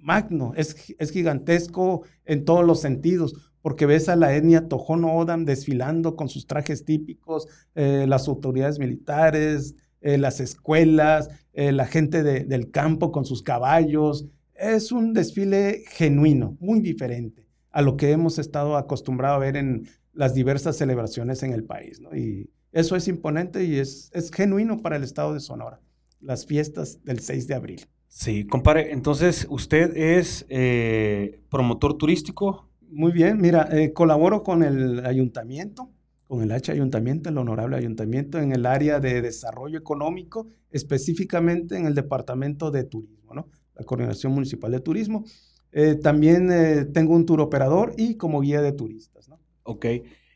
[0.02, 5.44] magno, es, es gigantesco en todos los sentidos, porque ves a la etnia Tojono Odam
[5.44, 12.22] desfilando con sus trajes típicos, eh, las autoridades militares, eh, las escuelas, eh, la gente
[12.22, 14.26] del campo con sus caballos.
[14.54, 19.88] Es un desfile genuino, muy diferente a lo que hemos estado acostumbrados a ver en
[20.12, 22.02] las diversas celebraciones en el país.
[22.14, 25.80] Y eso es imponente y es, es genuino para el estado de Sonora,
[26.20, 27.86] las fiestas del 6 de abril.
[28.14, 32.68] Sí, compadre, entonces usted es eh, promotor turístico.
[32.90, 35.90] Muy bien, mira, eh, colaboro con el ayuntamiento,
[36.28, 41.86] con el H ayuntamiento, el honorable ayuntamiento, en el área de desarrollo económico, específicamente en
[41.86, 43.48] el departamento de turismo, ¿no?
[43.74, 45.24] La coordinación municipal de turismo.
[45.72, 49.40] Eh, también tengo un tour operador y como guía de turistas, ¿no?
[49.62, 49.86] Ok,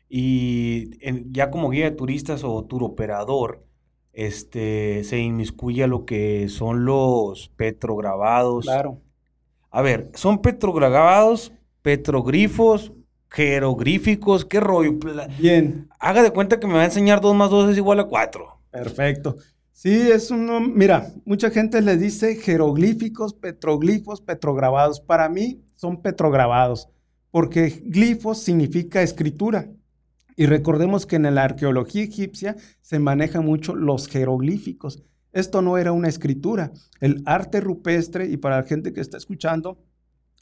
[0.09, 0.97] y
[1.31, 3.66] ya como guía de turistas o tour operador,
[4.17, 8.65] este, se inmiscuye a lo que son los petrograbados.
[8.65, 8.99] Claro.
[9.69, 11.53] A ver, ¿son petrograbados,
[11.83, 12.91] petroglifos,
[13.29, 14.43] jeroglíficos?
[14.43, 14.97] ¿Qué rollo?
[15.37, 15.87] Bien.
[15.99, 18.59] Haga de cuenta que me va a enseñar 2 más 2 es igual a 4.
[18.71, 19.35] Perfecto.
[19.71, 20.73] Sí, es un...
[20.75, 24.99] Mira, mucha gente le dice jeroglíficos, petroglifos, petrograbados.
[24.99, 26.89] Para mí son petrograbados,
[27.29, 29.69] porque glifos significa escritura.
[30.39, 35.03] Y recordemos que en la arqueología egipcia se manejan mucho los jeroglíficos.
[35.33, 36.71] Esto no era una escritura.
[37.01, 39.79] El arte rupestre, y para la gente que está escuchando,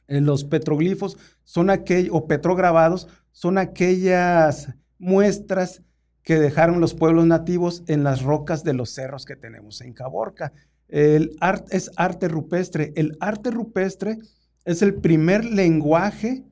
[0.10, 4.68] eh, los petroglifos son aquellos, o petrograbados, son aquellas
[5.00, 5.82] muestras
[6.24, 10.52] que dejaron los pueblos nativos en las rocas de los cerros que tenemos en Caborca.
[10.90, 12.92] El arte es arte rupestre.
[12.98, 14.18] El arte rupestre
[14.66, 16.44] es el primer lenguaje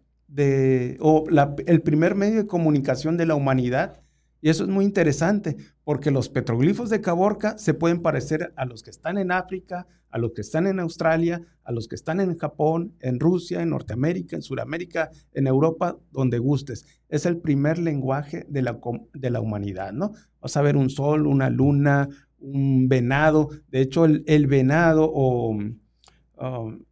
[1.00, 1.26] o
[1.66, 4.00] el primer medio de comunicación de la humanidad.
[4.42, 8.84] Y eso es muy interesante, porque los petroglifos de Caborca se pueden parecer a los
[8.84, 12.38] que están en África, a los que están en Australia, a los que están en
[12.38, 16.86] Japón, en Rusia, en Norteamérica, en Sudamérica, en Europa, donde gustes.
[17.08, 18.78] Es el primer lenguaje de la,
[19.14, 20.12] de la humanidad, ¿no?
[20.42, 23.50] Vas a ver un sol, una luna, un venado.
[23.70, 25.80] De hecho, el, venado o um,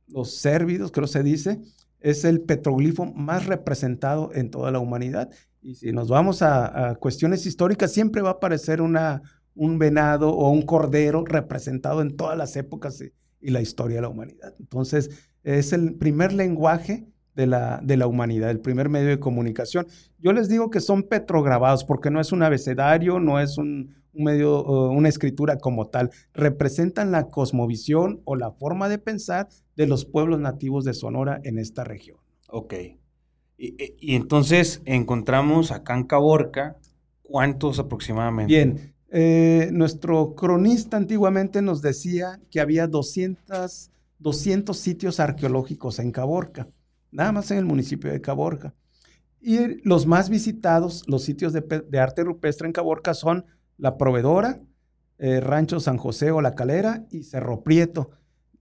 [0.07, 1.59] los cérvidos, creo se dice,
[2.01, 5.29] es el petroglifo más representado en toda la humanidad.
[5.61, 9.21] Y si nos vamos a, cuestiones históricas, siempre va a aparecer una,
[9.55, 13.11] un venado o un cordero representado en todas las épocas y,
[13.49, 14.53] la historia de la humanidad.
[14.59, 15.09] Entonces,
[15.43, 19.87] es el primer lenguaje de la, de la humanidad, el primer medio de comunicación.
[20.19, 24.23] Yo les digo que son petrograbados porque no es un abecedario, no es un, un
[24.23, 26.11] medio, una escritura como tal.
[26.33, 31.57] Representan la cosmovisión o la forma de pensar de los pueblos nativos de Sonora en
[31.57, 32.17] esta región.
[32.47, 32.73] Ok.
[33.57, 36.77] Y, entonces encontramos acá en Caborca,
[37.21, 38.53] ¿cuántos aproximadamente?
[38.53, 46.69] Bien, Eh, nuestro cronista antiguamente nos decía que había 200, 200 sitios arqueológicos en Caborca,
[47.11, 48.73] nada más en el municipio de Caborca.
[49.41, 53.45] Y los más visitados, los sitios de, arte rupestre en Caborca son
[53.81, 54.61] La Proveedora,
[55.17, 58.11] eh, Rancho San José o La Calera y Cerro Prieto.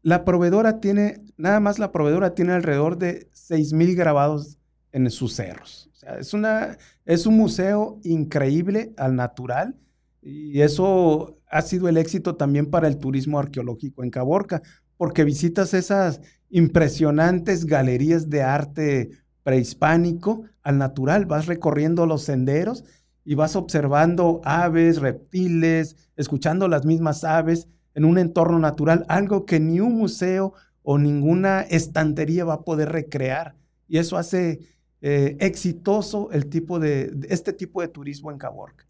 [0.01, 4.59] La proveedora tiene, nada más la proveedora tiene alrededor de 6.000 grabados
[4.93, 5.91] en sus cerros.
[5.93, 9.77] O sea, es, una, es un museo increíble al natural
[10.23, 14.63] y eso ha sido el éxito también para el turismo arqueológico en Caborca,
[14.97, 19.11] porque visitas esas impresionantes galerías de arte
[19.43, 22.85] prehispánico al natural, vas recorriendo los senderos
[23.25, 29.61] y vas observando aves, reptiles, escuchando las mismas aves en un entorno natural, algo que
[29.61, 33.55] ni un museo o ninguna estantería va a poder recrear.
[33.89, 34.61] Y eso hace
[35.03, 38.87] eh, exitoso el tipo de, este tipo de turismo en Caborca.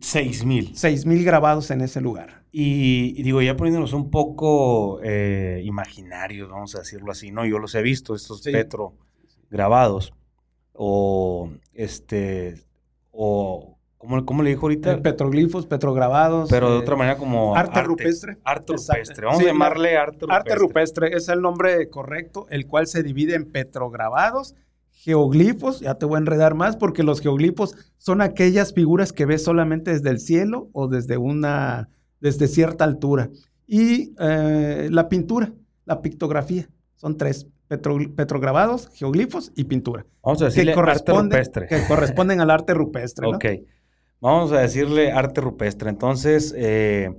[0.00, 0.70] Seis mil.
[0.76, 2.44] Seis mil grabados en ese lugar.
[2.52, 7.44] Y, digo, ya poniéndonos un poco eh, imaginarios, vamos a decirlo así, ¿no?
[7.44, 8.94] Yo los he visto, estos petro
[9.50, 10.12] grabados.
[10.72, 12.69] O este.
[13.10, 13.76] O.
[13.98, 14.92] ¿Cómo, le dijo ahorita?
[14.92, 16.48] Eh, petroglifos, petrograbados.
[16.48, 17.54] Pero de otra manera como...
[17.54, 18.38] Arte, rupestre.
[18.44, 19.26] Arte rupestre.
[19.26, 20.36] Vamos a llamarle arte rupestre.
[20.36, 24.54] Arte rupestre es el nombre correcto, el cual se divide en petrograbados
[25.02, 29.42] geoglifos, ya te voy a enredar más, porque los geoglifos son aquellas figuras que ves
[29.42, 31.88] solamente desde el cielo o desde una,
[32.20, 33.30] desde cierta altura.
[33.66, 35.54] Y eh, la pintura,
[35.86, 37.46] la pictografía, son tres,
[37.78, 40.04] petrograbados, geoglifos y pintura.
[40.22, 41.66] Vamos a decirle arte rupestre.
[41.66, 43.26] Que corresponden al arte rupestre.
[43.26, 43.44] Ok,
[44.20, 45.88] vamos a decirle arte rupestre.
[45.88, 47.10] Entonces, eh,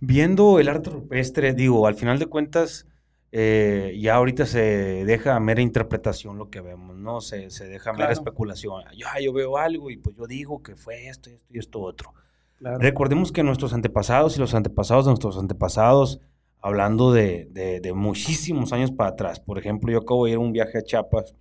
[0.00, 2.86] viendo el arte rupestre, digo, al final de cuentas
[3.34, 7.22] eh, ya ahorita se deja mera interpretación lo que vemos, ¿no?
[7.22, 8.84] Se, se deja mera especulación.
[8.94, 12.12] Yo, yo veo algo y pues yo digo que fue esto, esto y esto otro.
[12.60, 16.20] Recordemos que nuestros antepasados y los antepasados de nuestros antepasados,
[16.62, 20.52] hablando de, de, muchísimos años para atrás, por ejemplo, yo acabo de ir a un
[20.52, 21.34] viaje a Chiapas,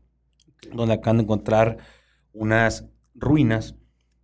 [0.74, 1.78] donde acaban de encontrar
[2.34, 3.76] unas ruinas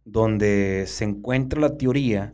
[0.03, 2.33] donde se encuentra la teoría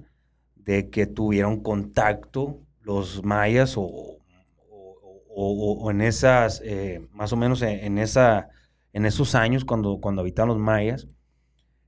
[0.55, 4.17] de que tuvieron contacto los mayas o
[5.35, 8.49] o, en esas, eh, más o menos en, esa,
[8.93, 11.07] en esos años cuando, cuando habitaban los mayas,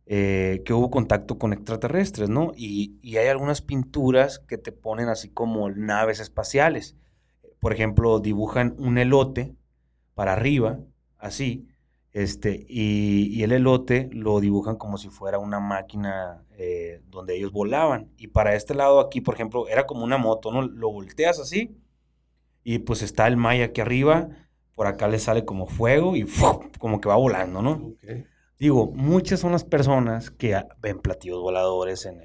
[0.07, 2.51] eh, que hubo contacto con extraterrestres, ¿no?
[2.55, 6.95] Y, hay algunas pinturas que te ponen así como naves espaciales.
[7.59, 9.55] Por ejemplo, dibujan un elote
[10.13, 10.79] para arriba,
[11.17, 11.67] así,
[12.11, 18.11] este, y, el elote lo dibujan como si fuera una máquina eh, donde ellos volaban.
[18.17, 20.61] Y para este lado aquí, por ejemplo, era como una moto, ¿no?
[20.61, 21.75] Lo volteas así
[22.65, 24.27] y pues está el Maya aquí arriba,
[24.73, 26.25] por acá le sale como fuego y
[26.79, 27.93] como que va volando, ¿no?
[28.57, 32.21] Digo, muchas son las personas que ven platillos voladores en,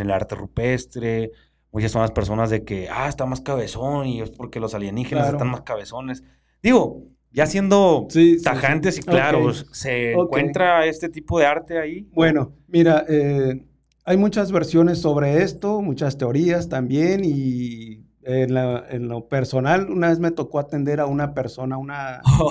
[0.00, 1.32] el arte rupestre,
[1.72, 5.30] muchas son las personas de que, ah, está más cabezón y es porque los alienígenas
[5.30, 6.22] están más cabezones.
[6.62, 8.08] Digo, ya siendo
[8.42, 12.08] tajantes y claros, ¿se encuentra este tipo de arte ahí?
[12.12, 13.64] Bueno, mira, eh,
[14.04, 20.30] hay muchas versiones sobre esto, muchas teorías también y en, lo personal, una vez me
[20.30, 22.20] tocó atender a una persona, una...
[22.40, 22.50] Oh,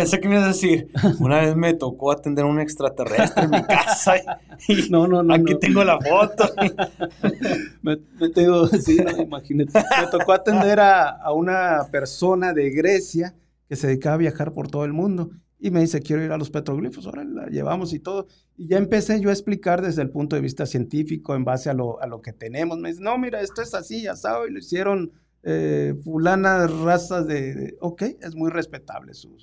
[0.00, 0.88] pensé que me ibas a decir,
[1.18, 4.14] una vez me tocó atender a un extraterrestre en mi casa
[4.66, 6.48] y, no, no, no, aquí tengo la foto.
[7.82, 7.98] me,
[8.30, 9.78] tengo, sí, imagínate.
[9.78, 13.34] Me tocó atender a, a una persona de Grecia
[13.68, 16.38] que se dedicaba a viajar por todo el mundo y me dice, quiero ir a
[16.38, 18.26] los petroglifos, ahora la llevamos y todo.
[18.56, 21.74] Y ya empecé yo a explicar desde el punto de vista científico, en base a
[21.74, 22.78] lo, a lo que tenemos.
[22.78, 27.26] Me dice, no, mira, esto es así, ya sabes, y lo hicieron eh, fulanas razas
[27.26, 29.36] de, Ok, es muy respetable su,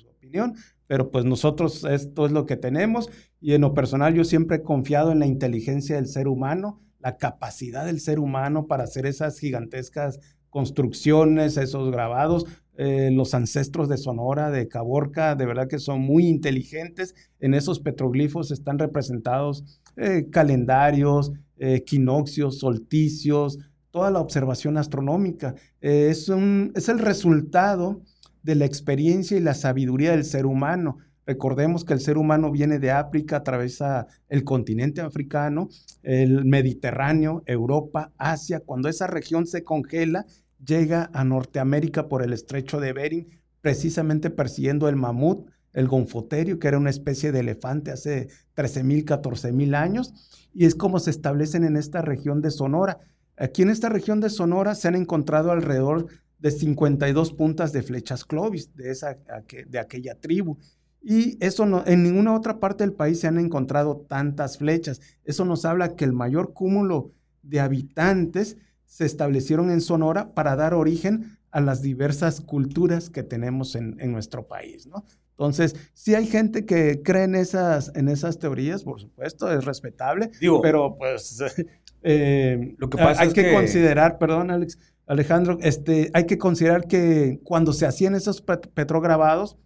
[0.86, 3.08] pero pues nosotros esto es lo que tenemos.
[3.40, 7.16] Y en lo personal yo siempre he confiado en la inteligencia del ser humano, la
[7.16, 10.18] capacidad del ser humano para hacer esas gigantescas
[10.50, 12.46] construcciones, esos grabados.
[12.80, 17.14] Eh, los ancestros de Sonora, de Caborca, de verdad que son muy inteligentes.
[17.40, 23.58] En esos petroglifos están representados eh, calendarios, eh, equinoccios, solsticios,
[23.90, 25.56] toda la observación astronómica.
[25.80, 28.00] es, un, es el resultado
[28.42, 30.98] de la experiencia y la sabiduría del ser humano.
[31.26, 35.68] Recordemos que el ser humano viene de África, atraviesa el continente africano,
[36.02, 38.60] el Mediterráneo, Europa, Asia.
[38.60, 40.24] Cuando esa región se congela,
[40.64, 43.28] llega a Norteamérica por el estrecho de Bering,
[43.60, 49.74] precisamente persiguiendo el mamut, el gonfoterio, que era una especie de elefante hace 13.000, 14.000
[49.74, 53.00] años, y es como se establecen en esta región de Sonora.
[53.36, 56.06] Aquí en esta región de Sonora se han encontrado alrededor
[56.38, 59.18] de 52 puntas de flechas clovis de, esa,
[59.66, 60.58] de aquella tribu.
[61.02, 65.00] Y eso no, en ninguna otra parte del país se han encontrado tantas flechas.
[65.24, 67.12] Eso nos habla que el mayor cúmulo
[67.42, 73.74] de habitantes se establecieron en Sonora para dar origen a las diversas culturas que tenemos
[73.74, 75.04] en, nuestro país, ¿no?
[75.30, 80.30] Entonces, si hay gente que cree en esas, en esas teorías, por supuesto, es respetable,
[80.62, 81.38] pero pues
[82.02, 84.78] eh, lo que pasa hay que, considerar, perdón, Alex,
[85.08, 89.56] Alejandro, este, hay que considerar que cuando se hacían esos petrograbados,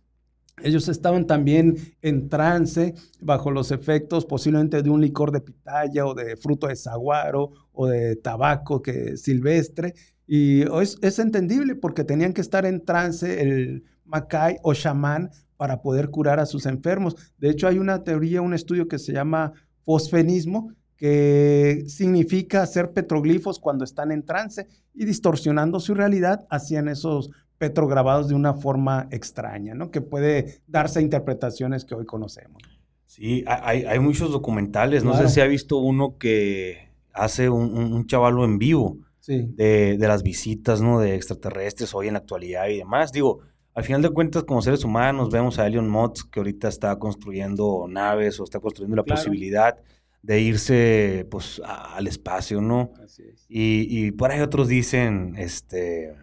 [0.63, 6.15] ellos estaban también en trance, bajo los efectos posiblemente de un licor de pitaya o
[6.15, 9.95] de fruto de saguaro o de tabaco que, silvestre.
[10.27, 16.11] Y es, entendible porque tenían que estar en trance el macay o chamán para poder
[16.11, 17.17] curar a sus enfermos.
[17.39, 19.53] De hecho, hay una teoría, un estudio que se llama
[19.85, 20.73] fosfenismo,
[21.03, 28.29] que significa hacer petroglifos cuando están en trance y distorsionando su realidad hacían esos petrograbados
[28.29, 29.91] de una forma extraña, ¿no?
[29.91, 32.63] Que puede darse a interpretaciones que hoy conocemos.
[33.07, 35.03] Sí, hay, muchos documentales.
[35.03, 40.23] No sé si ha visto uno que hace un, un, chavalo en vivo de, las
[40.23, 41.01] visitas, ¿no?
[41.01, 43.11] De extraterrestres hoy en la actualidad y demás.
[43.11, 43.41] Digo,
[43.75, 47.87] al final de cuentas, como seres humanos, vemos a Elon Musk que ahorita está construyendo
[47.89, 49.77] naves o está construyendo la posibilidad
[50.23, 52.93] de irse, pues, al espacio, ¿no?
[53.05, 53.45] Así es.
[53.49, 56.17] Y, y por ahí otros dicen, este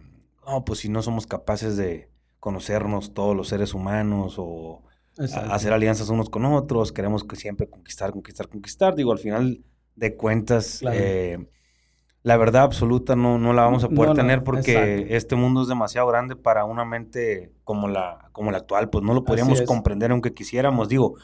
[0.50, 4.84] no, pues si no somos capaces de conocernos todos los seres humanos o
[5.18, 8.96] hacer alianzas unos con otros, queremos que siempre conquistar, conquistar, conquistar.
[8.96, 9.64] Digo, al final
[9.96, 11.38] de cuentas, eh,
[12.22, 16.08] la verdad absoluta no, no la vamos a poder tener porque este mundo es demasiado
[16.08, 20.34] grande para una mente como la, como la actual, pues no lo podríamos comprender aunque
[20.34, 20.90] quisiéramos.
[20.90, 21.16] Digo,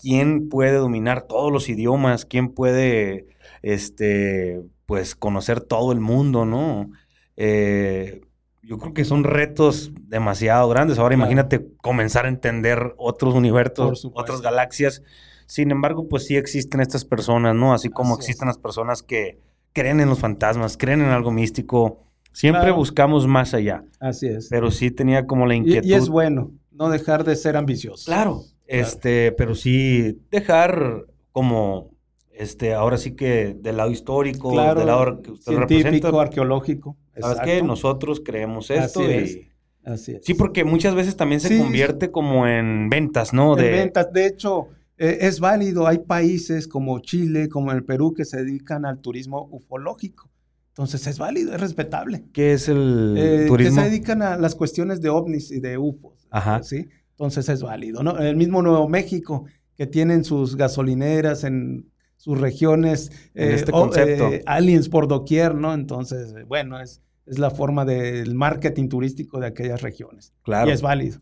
[0.00, 2.26] ¿quién puede dominar todos los idiomas?
[2.26, 3.28] ¿Quién puede,
[3.62, 6.90] este, pues conocer todo el mundo, no?
[7.36, 8.20] Eh,
[8.62, 10.98] yo creo que son retos demasiado grandes.
[10.98, 15.02] Ahora imagínate comenzar a entender otros universos, otras galaxias.
[15.46, 17.72] Sin embargo, pues sí existen estas personas, ¿no?
[17.74, 19.38] Así como existen las personas que
[19.72, 22.04] creen en los fantasmas, creen en algo místico.
[22.32, 23.84] Siempre buscamos más allá.
[24.00, 24.48] Así es.
[24.48, 25.86] Pero sí tenía como la inquietud.
[25.86, 28.06] Y, es bueno no dejar de ser ambicioso.
[28.06, 31.90] Claro, este, pero sí dejar como
[32.32, 36.96] este, ahora sí que del lado histórico, del lado que usted científico, arqueológico.
[37.18, 37.62] ¿Sabes qué?
[37.62, 39.48] Nosotros creemos esto y...
[39.84, 40.24] Así es.
[40.24, 43.56] Sí, porque muchas veces también se convierte como en ventas, ¿no?
[43.56, 44.12] De ventas.
[44.12, 44.68] De hecho,
[44.98, 45.86] e, es válido.
[45.86, 50.30] Hay países como Chile, como el Perú, que se dedican al turismo ufológico.
[50.68, 52.24] Entonces es válido, es respetable.
[52.32, 53.76] ¿Qué es el eh, turismo?
[53.76, 56.26] Que se dedican a las cuestiones de ovnis y de UFOs.
[56.30, 56.62] Ajá.
[56.62, 56.88] ¿sí?
[57.10, 58.18] Entonces es válido, ¿no?
[58.18, 59.44] El mismo Nuevo México,
[59.76, 64.32] que tienen sus gasolineras en sus regiones, eh, este concepto.
[64.32, 65.74] Eh, aliens por doquier, ¿no?
[65.74, 70.32] Entonces, bueno, es, es la forma del marketing turístico de aquellas regiones.
[70.42, 70.70] Claro.
[70.70, 71.20] Y es válido.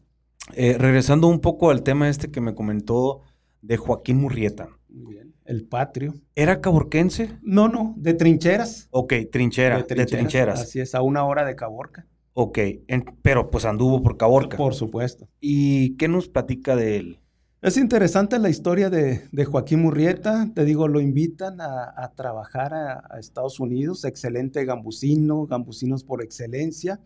[0.54, 3.22] Eh, regresando un poco al tema este que me comentó
[3.62, 4.68] de Joaquín Murrieta.
[4.88, 5.34] Muy bien.
[5.44, 6.14] El patrio.
[6.34, 7.38] ¿Era caborquense?
[7.42, 8.88] No, no, de trincheras.
[8.90, 10.60] Ok, trinchera, de trincheras.
[10.60, 12.06] Así es, a una hora de Caborca.
[12.34, 12.58] Ok,
[13.22, 14.56] pero pues anduvo por Caborca.
[14.56, 15.28] Por supuesto.
[15.40, 17.20] ¿Y qué nos platica de él?
[17.62, 20.48] Es interesante la historia de, Joaquín Murrieta.
[20.54, 24.04] Te digo, lo invitan a, trabajar a, Estados Unidos.
[24.04, 27.00] Excelente gambusino, gambusinos por excelencia.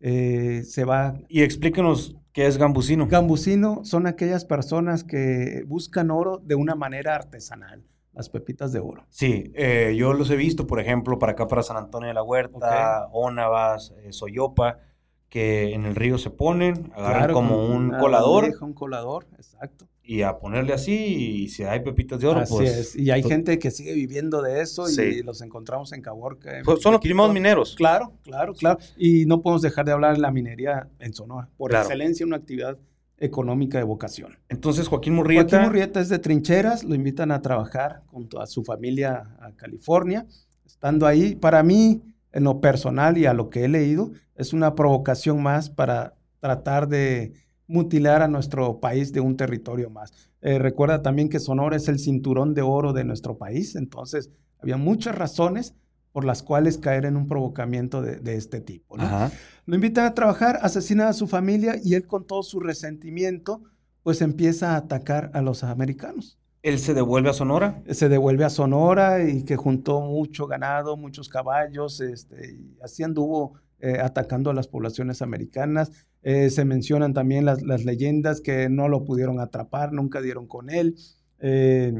[0.00, 1.16] Eh, se va.
[1.28, 3.06] Y explíquenos qué es gambusino.
[3.06, 7.84] Gambusino son aquellas personas que buscan oro de una manera artesanal.
[8.12, 9.06] Las pepitas de oro.
[9.08, 12.22] Sí, eh, yo los he visto, por ejemplo, para acá, para San Antonio de la
[12.22, 14.78] Huerta, Ónavas, eh, Soyopa
[15.28, 18.52] que en el río se ponen, agarran como un colador.
[18.60, 22.76] un colador, exacto y a ponerle así y si hay pepitas de oro, así pues...
[22.76, 22.96] es.
[22.96, 26.50] Y hay gente que sigue viviendo de eso y los encontramos en Caborca.
[26.64, 27.76] Pues son los primeros mineros.
[27.76, 28.80] Claro, claro, claro.
[28.96, 31.48] Y no podemos dejar de hablar de la minería en Sonora.
[31.56, 32.76] Por excelencia, una actividad
[33.18, 34.36] económica de vocación.
[34.48, 35.48] Entonces, Joaquín Murrieta...
[35.48, 40.26] Joaquín Murrieta es de trincheras, lo invitan a trabajar junto a su familia a California.
[40.66, 42.02] Estando ahí, para mí,
[42.32, 46.88] en lo personal y a lo que he leído, es una provocación más para tratar
[46.88, 47.32] de
[47.70, 50.12] mutilar a nuestro país de un territorio más.
[50.42, 54.76] Eh, recuerda también que Sonora es el cinturón de oro de nuestro país, entonces había
[54.76, 55.74] muchas razones
[56.12, 58.96] por las cuales caer en un provocamiento de, este tipo.
[58.96, 63.62] Lo invitan a trabajar, asesina a su familia y él con todo su resentimiento,
[64.02, 66.36] pues empieza a atacar a los americanos.
[66.62, 67.80] ¿Él se devuelve a Sonora?
[67.88, 73.54] Se devuelve a Sonora y que juntó mucho ganado, muchos caballos, este, y así anduvo
[73.78, 75.92] eh, atacando a las poblaciones americanas.
[76.22, 80.96] Eh, se mencionan también las, leyendas que no lo pudieron atrapar, nunca dieron con él.
[81.40, 81.94] Eh,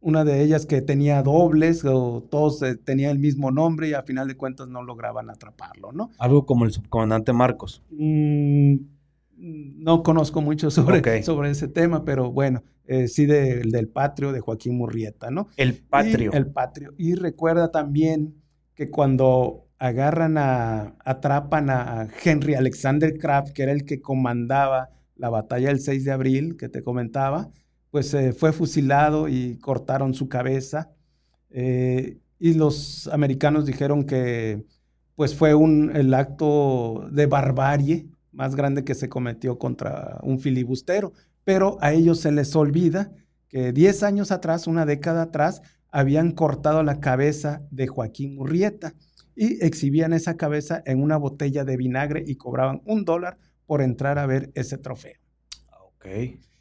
[0.00, 4.26] una de ellas que tenía dobles, o todos tenían el mismo nombre y a final
[4.26, 6.10] de cuentas no lograban atraparlo, ¿no?
[6.18, 7.82] Algo como el subcomandante Marcos.
[7.90, 8.76] Mm,
[9.36, 14.76] no conozco mucho sobre, sobre ese tema, pero bueno, eh, sí del Patrio de Joaquín
[14.76, 15.48] Murrieta, ¿no?
[15.56, 16.32] El Patrio.
[16.32, 16.94] el Patrio.
[16.96, 18.34] Y recuerda también
[18.74, 25.28] que cuando agarran a, atrapan a Henry Alexander Kraft, que era el que comandaba la
[25.28, 27.50] batalla del 6 de abril que te comentaba,
[27.90, 30.92] pues eh, fue fusilado y cortaron su cabeza.
[31.50, 34.64] Eh, y los americanos dijeron que
[35.16, 41.12] pues fue un, el acto de barbarie más grande que se cometió contra un filibustero.
[41.42, 43.10] Pero a ellos se les olvida
[43.48, 45.60] que 10 años atrás, una década atrás,
[45.90, 48.94] habían cortado la cabeza de Joaquín Murrieta
[49.34, 54.18] y exhibían esa cabeza en una botella de vinagre y cobraban un dólar por entrar
[54.18, 55.18] a ver ese trofeo.
[55.94, 56.06] Ok.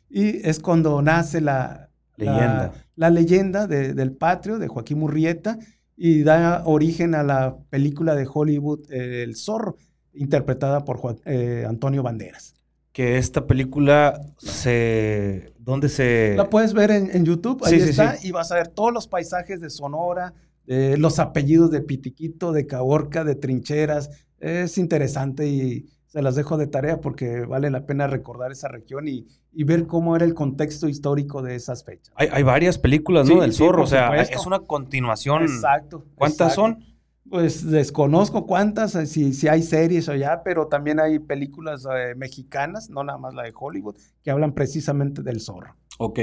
[0.10, 5.58] Y es cuando nace la leyenda, la, leyenda del patrio de Joaquín Murrieta
[5.96, 9.78] y da origen a la película de Hollywood El Zorro,
[10.14, 12.56] interpretada por eh, Antonio Banderas.
[12.92, 15.54] Que esta película se...
[15.60, 16.34] ¿Dónde se...?
[16.36, 19.70] La puedes ver en, YouTube, ahí está, y vas a ver todos los paisajes de
[19.70, 20.34] Sonora,
[20.66, 24.10] los apellidos de Pitiquito, de Caborca, de Trincheras.
[24.40, 29.08] Es interesante y se las dejo de tarea porque vale la pena recordar esa región
[29.08, 29.28] y,
[29.64, 32.14] ver cómo era el contexto histórico de esas fechas.
[32.18, 33.42] Hay, varias películas, ¿no?
[33.42, 35.44] Del zorro, o sea, es una continuación.
[35.44, 36.04] Exacto.
[36.16, 36.84] ¿Cuántas son?
[37.30, 42.14] Pues desconozco cuántas, eh, si, si hay series o ya, pero también hay películas eh,
[42.16, 45.78] mexicanas, no nada más la de Hollywood, que hablan precisamente del zorro.
[45.98, 46.20] Ok.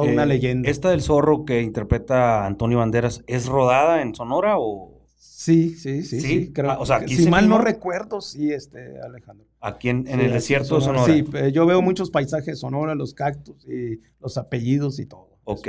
[0.00, 0.68] Toda una eh, leyenda.
[0.68, 4.98] ¿Esta del zorro que interpreta Antonio Banderas es rodada en Sonora o...?
[5.16, 6.52] Sí, sí, sí, sí.
[6.52, 9.46] creo, ah, o sea, si mal no recuerdo, sí, este, Alejandro.
[9.60, 11.12] Aquí en, el desierto de Sonora.
[11.12, 15.38] Sí, yo veo muchos paisajes Sonora, los cactus y los apellidos y todo.
[15.44, 15.68] Ok.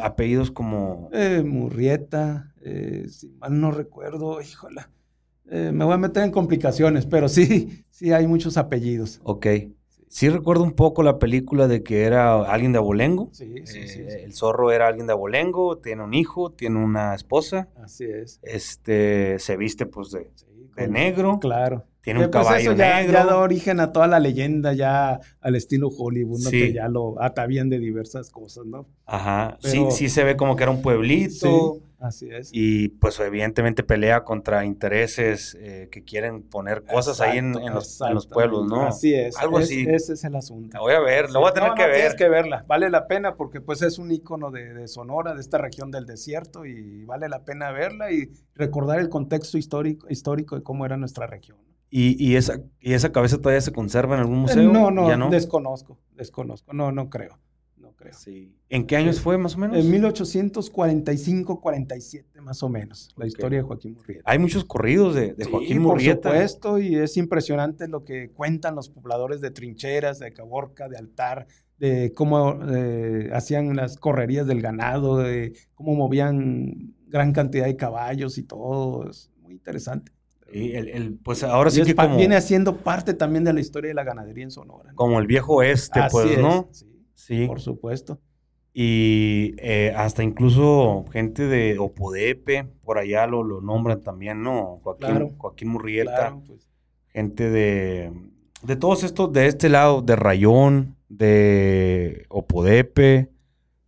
[0.00, 1.10] Apellidos como...
[1.12, 4.82] Eh, Murrieta, eh, si mal no recuerdo, híjole.
[5.50, 9.20] Eh, me voy a meter en complicaciones, pero sí, sí hay muchos apellidos.
[9.24, 9.46] Ok.
[10.14, 13.30] Sí recuerdo un poco la película de que era alguien de Abolengo.
[13.32, 17.66] Sí, sí, sí, El zorro era alguien de Abolengo, tiene un hijo, tiene una esposa.
[17.82, 18.38] Así es.
[18.44, 20.30] Este, se viste pues de,
[20.76, 21.40] de negro.
[21.40, 21.84] Claro.
[22.00, 23.12] Tiene un pues, caballo ya, negro.
[23.12, 26.50] Ya da origen a toda la leyenda, ya al estilo Hollywood, ¿no?
[26.50, 28.86] que ya lo atavían de diversas cosas, ¿no?
[29.06, 29.58] Ajá.
[29.62, 31.78] Sí, sí se ve como que era un pueblito.
[32.04, 32.50] Así es.
[32.52, 38.66] Y pues evidentemente pelea contra intereses eh, que quieren poner cosas ahí en, los, pueblos,
[38.66, 38.86] ¿no?
[38.86, 39.36] Así es.
[39.38, 39.86] Algo así.
[39.88, 40.70] Ese es el asunto.
[40.74, 41.94] La voy a ver, lo voy a tener que ver.
[41.94, 45.40] Tienes que verla, vale la pena porque pues es un icono de, de, Sonora, de
[45.40, 50.56] esta región del desierto y vale la pena verla y recordar el contexto histórico, histórico
[50.56, 51.58] de cómo era nuestra región.
[51.96, 54.72] ¿Y, esa, ¿Y esa cabeza todavía se conserva en algún museo?
[54.72, 57.38] No, no, desconozco, desconozco, no, no creo.
[58.04, 58.18] No creo.
[58.18, 58.52] Sí.
[58.68, 59.76] ¿En qué años fue más o menos?
[59.76, 64.22] En 1845-47 más o menos, la historia de Joaquín Murrieta.
[64.26, 66.28] Hay muchos corridos de, de Joaquín Murrieta.
[66.28, 70.98] Por supuesto, y es impresionante lo que cuentan los pobladores de trincheras, de Caborca, de
[70.98, 71.46] Altar,
[71.78, 78.38] de cómo eh, hacían las correrías del ganado, de cómo movían gran cantidad de caballos
[78.38, 79.08] y todo.
[79.08, 80.12] Es muy interesante.
[80.52, 82.16] Y el, pues ahora sí que como...
[82.16, 84.92] Viene haciendo parte también de la historia de la ganadería en Sonora.
[84.94, 86.68] Como el viejo este, pues, ¿no?
[86.70, 86.93] Sí,
[87.46, 88.20] Por supuesto.
[88.72, 94.80] Y eh, hasta incluso gente de Opodepe, por allá lo, lo nombran también, ¿no?
[94.82, 96.36] Joaquín, Joaquín Murrieta.
[96.44, 96.68] Pues.
[97.08, 98.12] Gente de,
[98.62, 103.30] de todos estos, de este lado, de Rayón, de Opodepe,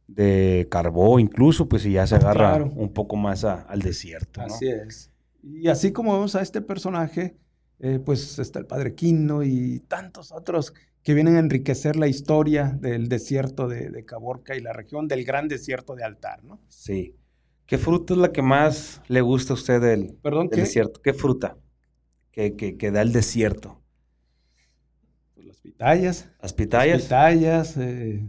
[0.06, 4.40] de Carbó incluso, pues y ya se agarra un poco más al desierto.
[4.40, 4.46] ¿no?
[4.46, 5.10] Así es.
[5.42, 7.36] Y así como vemos a este personaje,
[7.78, 10.72] eh, pues está el padre Quino y tantos otros
[11.06, 15.46] que vienen a enriquecer la historia del desierto de, Caborca y la región del gran
[15.46, 16.60] desierto de Altar, ¿no?
[16.66, 17.14] Sí.
[17.64, 21.00] ¿Qué fruta es la que más le gusta a usted del, ¿Perdón, desierto?
[21.00, 21.58] ¿Qué fruta
[22.32, 23.80] que, que, da el desierto?
[25.34, 26.28] Pues las pitayas.
[26.42, 26.98] ¿Las pitayas?
[26.98, 27.76] Las pitayas.
[27.76, 28.28] Eh,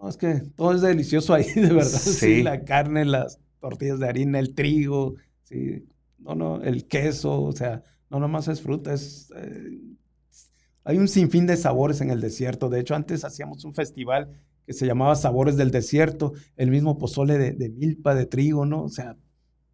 [0.00, 1.88] no, es que todo es delicioso ahí, de verdad.
[1.90, 2.44] sí.
[2.44, 5.88] La carne, las tortillas de harina, el trigo, sí,
[6.20, 9.32] no, no, el queso, o sea, no nomás es fruta, es...
[9.34, 9.91] Eh,
[10.84, 12.68] hay un sinfín de sabores en el desierto.
[12.68, 14.30] De hecho, antes hacíamos un festival
[14.66, 18.84] que se llamaba Sabores del Desierto, el mismo pozole de, milpa, de trigo, ¿no?
[18.84, 19.16] O sea,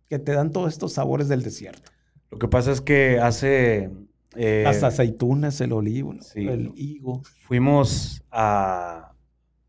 [0.09, 1.91] que te dan todos estos sabores del desierto.
[2.31, 3.91] Lo que pasa es que hace...
[4.37, 7.23] Eh, Las aceitunas, el olivo, el higo.
[7.47, 9.13] Fuimos a,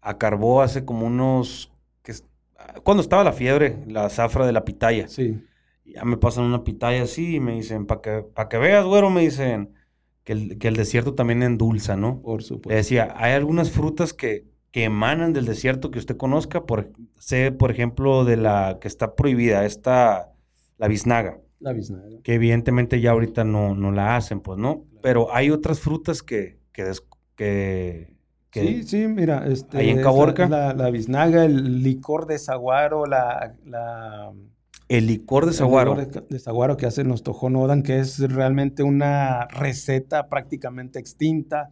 [0.02, 1.72] a Carbó hace como unos...
[2.02, 2.14] Que,
[2.84, 5.08] cuando estaba la fiebre, la zafra de la pitaya.
[5.08, 5.42] Sí
[5.94, 9.22] ya me pasan una pitaya así y me dicen, para que, que veas, güero, me
[9.22, 9.74] dicen
[10.24, 12.22] que el, que el desierto también endulza, ¿no?
[12.22, 12.70] Por supuesto.
[12.70, 17.52] Le decía, hay algunas frutas que, que emanan del desierto que usted conozca, por, sé,
[17.52, 20.34] por ejemplo, de la que está prohibida, esta,
[20.78, 21.40] la biznaga.
[21.60, 22.22] La biznaga.
[22.24, 24.86] Que evidentemente ya ahorita no, no la hacen, pues, ¿no?
[25.02, 26.92] Pero hay otras frutas que, que,
[27.36, 28.14] que...
[28.52, 30.48] que sí, sí, mira, este, ahí en Caborca.
[30.48, 34.32] La, la, la biznaga, el licor de saguaro, la, la
[34.90, 35.96] el licor de el saguaro.
[35.96, 41.70] licor de, de saguaro que hacen los tojonodan, que es realmente una receta prácticamente extinta.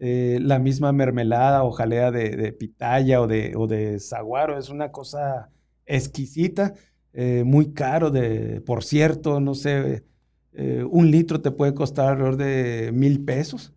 [0.00, 4.68] Eh, la misma mermelada o jalea de, de pitaya o de, o de saguaro es
[4.68, 5.50] una cosa
[5.86, 6.74] exquisita,
[7.12, 10.02] eh, muy caro, de, por cierto, no sé,
[10.52, 13.72] eh, un litro te puede costar alrededor de mil pesos,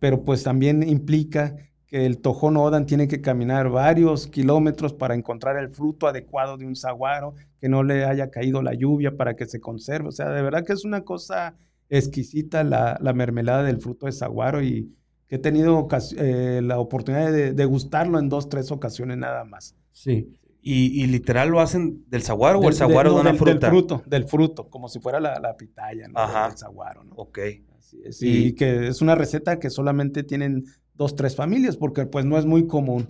[0.00, 1.56] pero pues también implica
[1.96, 6.66] que el tojón odan tiene que caminar varios kilómetros para encontrar el fruto adecuado de
[6.66, 10.08] un saguaro, que no le haya caído la lluvia para que se conserve.
[10.08, 11.54] O sea, de verdad que es una cosa
[11.88, 14.92] exquisita la, la mermelada del fruto de saguaro y
[15.26, 15.88] que he tenido
[16.18, 19.74] eh, la oportunidad de degustarlo en dos, tres ocasiones nada más.
[19.92, 20.28] Sí.
[20.60, 23.38] ¿Y, y literal lo hacen del saguaro Del- o el saguaro no, de una del-
[23.38, 23.52] fruta?
[23.54, 26.18] Del fruto, del fruto, como si fuera la, la pitaya, ¿no?
[26.18, 26.48] Ajá.
[26.48, 27.14] Del saguaro, ¿no?
[27.14, 27.38] Ok.
[27.78, 28.20] Así es.
[28.22, 30.64] Y- Y que es una receta que solamente tienen
[30.96, 33.06] dos, tres familias, porque pues no es muy común.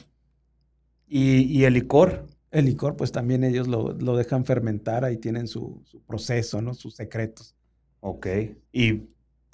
[1.06, 2.26] ¿Y, y el licor?
[2.50, 6.74] El licor, pues también ellos lo, lo dejan fermentar, ahí tienen su, su proceso, ¿no?
[6.74, 7.54] Sus secretos.
[8.00, 8.26] Ok.
[8.72, 8.92] ¿Y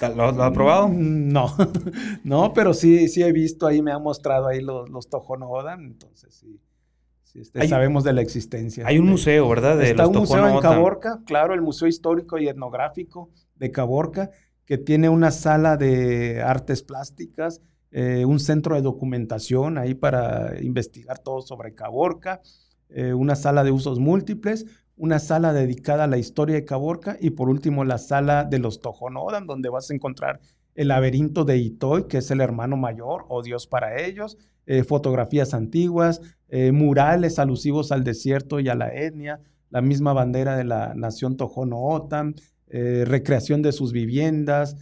[0.01, 0.89] lo, lo ha probado?
[0.89, 1.55] Mm, No,
[2.25, 5.85] no, pero sí, sí he visto ahí, me han mostrado ahí los, los Tohono Odan,
[5.85, 6.61] entonces sí,
[7.25, 8.87] sí, este, Hay- sabemos de la existencia.
[8.87, 9.79] Hay un museo, ¿verdad?
[9.79, 10.61] De Está los un museo en.
[10.61, 14.31] Caborca, claro, el Museo Histórico y Etnográfico de Caborca,
[14.65, 17.61] que tiene una sala de artes plásticas,
[17.95, 22.41] eh, un centro de documentación ahí para investigar todo sobre Caborca,
[22.89, 24.65] eh, una sala de usos múltiples,
[24.97, 28.81] una sala dedicada a la historia de Caborca y por último la sala de los
[28.81, 30.41] Tohono O'odham, donde vas a encontrar
[30.75, 35.55] el laberinto de Itoy, que es el hermano mayor o Dios para ellos, eh, fotografías
[35.55, 36.21] antiguas,
[36.73, 39.41] murales alusivos al desierto y a la etnia,
[39.71, 42.35] la misma bandera de la nación Tohono O'odham,
[42.69, 44.77] eh, recreación de sus viviendas,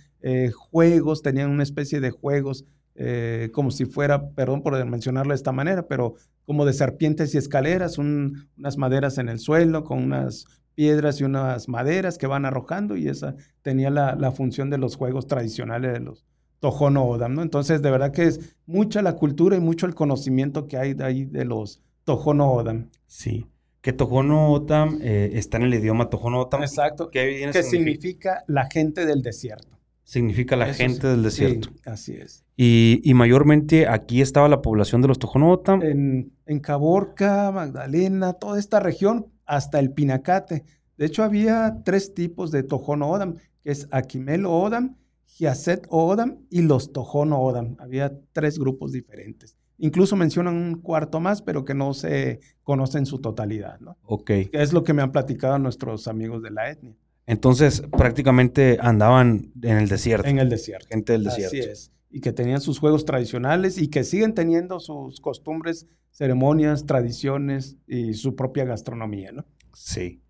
[0.53, 2.67] juegos, tenían una especie de juegos
[3.03, 7.39] eh, como si fuera, perdón por mencionarlo de esta manera, pero como de serpientes y
[7.39, 10.45] escaleras, un- unas maderas en el suelo con unas
[10.75, 14.97] piedras y unas maderas que van arrojando y esa tenía la, la función de los
[14.97, 16.25] juegos tradicionales de los
[16.61, 17.43] Tohono O'odham, ¿no?
[17.43, 21.05] Entonces, de verdad que es mucha la cultura y mucho el conocimiento que hay de
[21.05, 22.91] ahí de los Tohono O'odham.
[23.07, 23.47] Sí.
[23.81, 26.61] Que Tohono O'odham eh, está en el idioma Tohono O'odham.
[26.63, 27.09] Exacto.
[27.11, 29.79] ¿Qué viene Que signifi- significa la gente del desierto.
[30.11, 31.07] Significa la Eso gente sí.
[31.07, 31.69] del desierto.
[31.73, 32.45] Sí, así es.
[32.57, 35.83] Y, y mayormente aquí estaba la población de los Tohono O'odham.
[35.83, 40.65] En, en Caborca, Magdalena, toda esta región, hasta el Pinacate.
[40.97, 44.97] De hecho, había tres tipos de Tohono O'odham, que es Aquimel O'odham,
[45.29, 47.77] Giaset O'odham y los Tohono O'odham.
[47.79, 49.57] Había tres grupos diferentes.
[49.79, 53.97] Incluso mencionan un cuarto más, pero que no se conoce en su totalidad, ¿no?
[54.03, 54.31] Ok.
[54.51, 56.97] Es lo que me han platicado nuestros amigos de la etnia.
[57.31, 60.27] Entonces, prácticamente andaban en el desierto.
[60.27, 60.89] En el desierto.
[60.89, 61.59] Gente del desierto.
[61.59, 61.93] Así es.
[62.11, 68.15] Y que tenían sus juegos tradicionales y que siguen teniendo sus costumbres, ceremonias, tradiciones y
[68.15, 69.45] su propia gastronomía, ¿no?
[69.73, 70.21] Sí.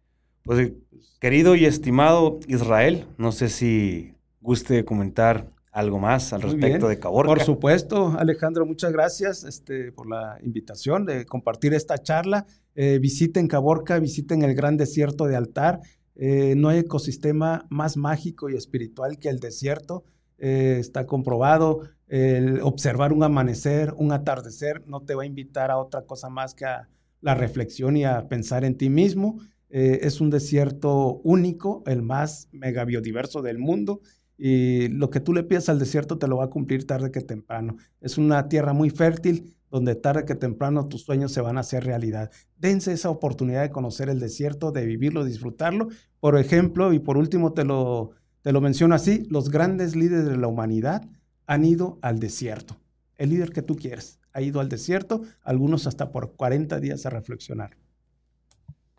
[0.42, 0.74] Pues, eh,
[1.20, 7.32] querido y estimado Israel, no sé si guste comentar algo más al respecto de Caborca.
[7.32, 12.44] Por supuesto, Alejandro, muchas gracias este, por la invitación de compartir esta charla.
[12.74, 15.80] Eh, visiten Caborca, visiten el gran desierto de Altar.
[16.22, 20.04] Eh, no hay ecosistema más mágico y espiritual que el desierto.
[20.36, 21.80] Eh, está comprobado.
[22.08, 26.54] El observar un amanecer, un atardecer, no te va a invitar a otra cosa más
[26.54, 26.90] que a
[27.22, 29.40] la reflexión y a pensar en ti mismo.
[29.70, 34.02] Eh, es un desierto único, el más mega biodiverso del mundo
[34.36, 37.22] y lo que tú le pidas al desierto te lo va a cumplir tarde que
[37.22, 37.76] temprano.
[38.02, 41.84] Es una tierra muy fértil donde tarde que temprano tus sueños se van a hacer
[41.84, 42.30] realidad.
[42.58, 45.88] Dense esa oportunidad de conocer el desierto, de vivirlo, disfrutarlo.
[46.18, 48.10] Por ejemplo, y por último te lo,
[48.42, 51.08] te lo menciono así, los grandes líderes de la humanidad
[51.46, 52.76] han ido al desierto.
[53.16, 57.10] El líder que tú quieres ha ido al desierto, algunos hasta por 40 días a
[57.10, 57.76] reflexionar,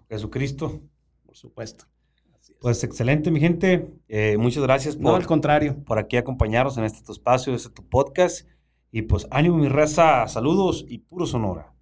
[0.09, 0.81] Jesucristo.
[1.25, 1.85] por supuesto.
[2.59, 3.87] Pues excelente, mi gente.
[4.07, 5.83] Eh, muchas gracias no, por, al contrario.
[5.83, 8.47] por aquí acompañarnos en este tu espacio, este tu podcast.
[8.91, 10.27] Y pues ánimo, mi raza.
[10.27, 11.73] Saludos y puro Sonora.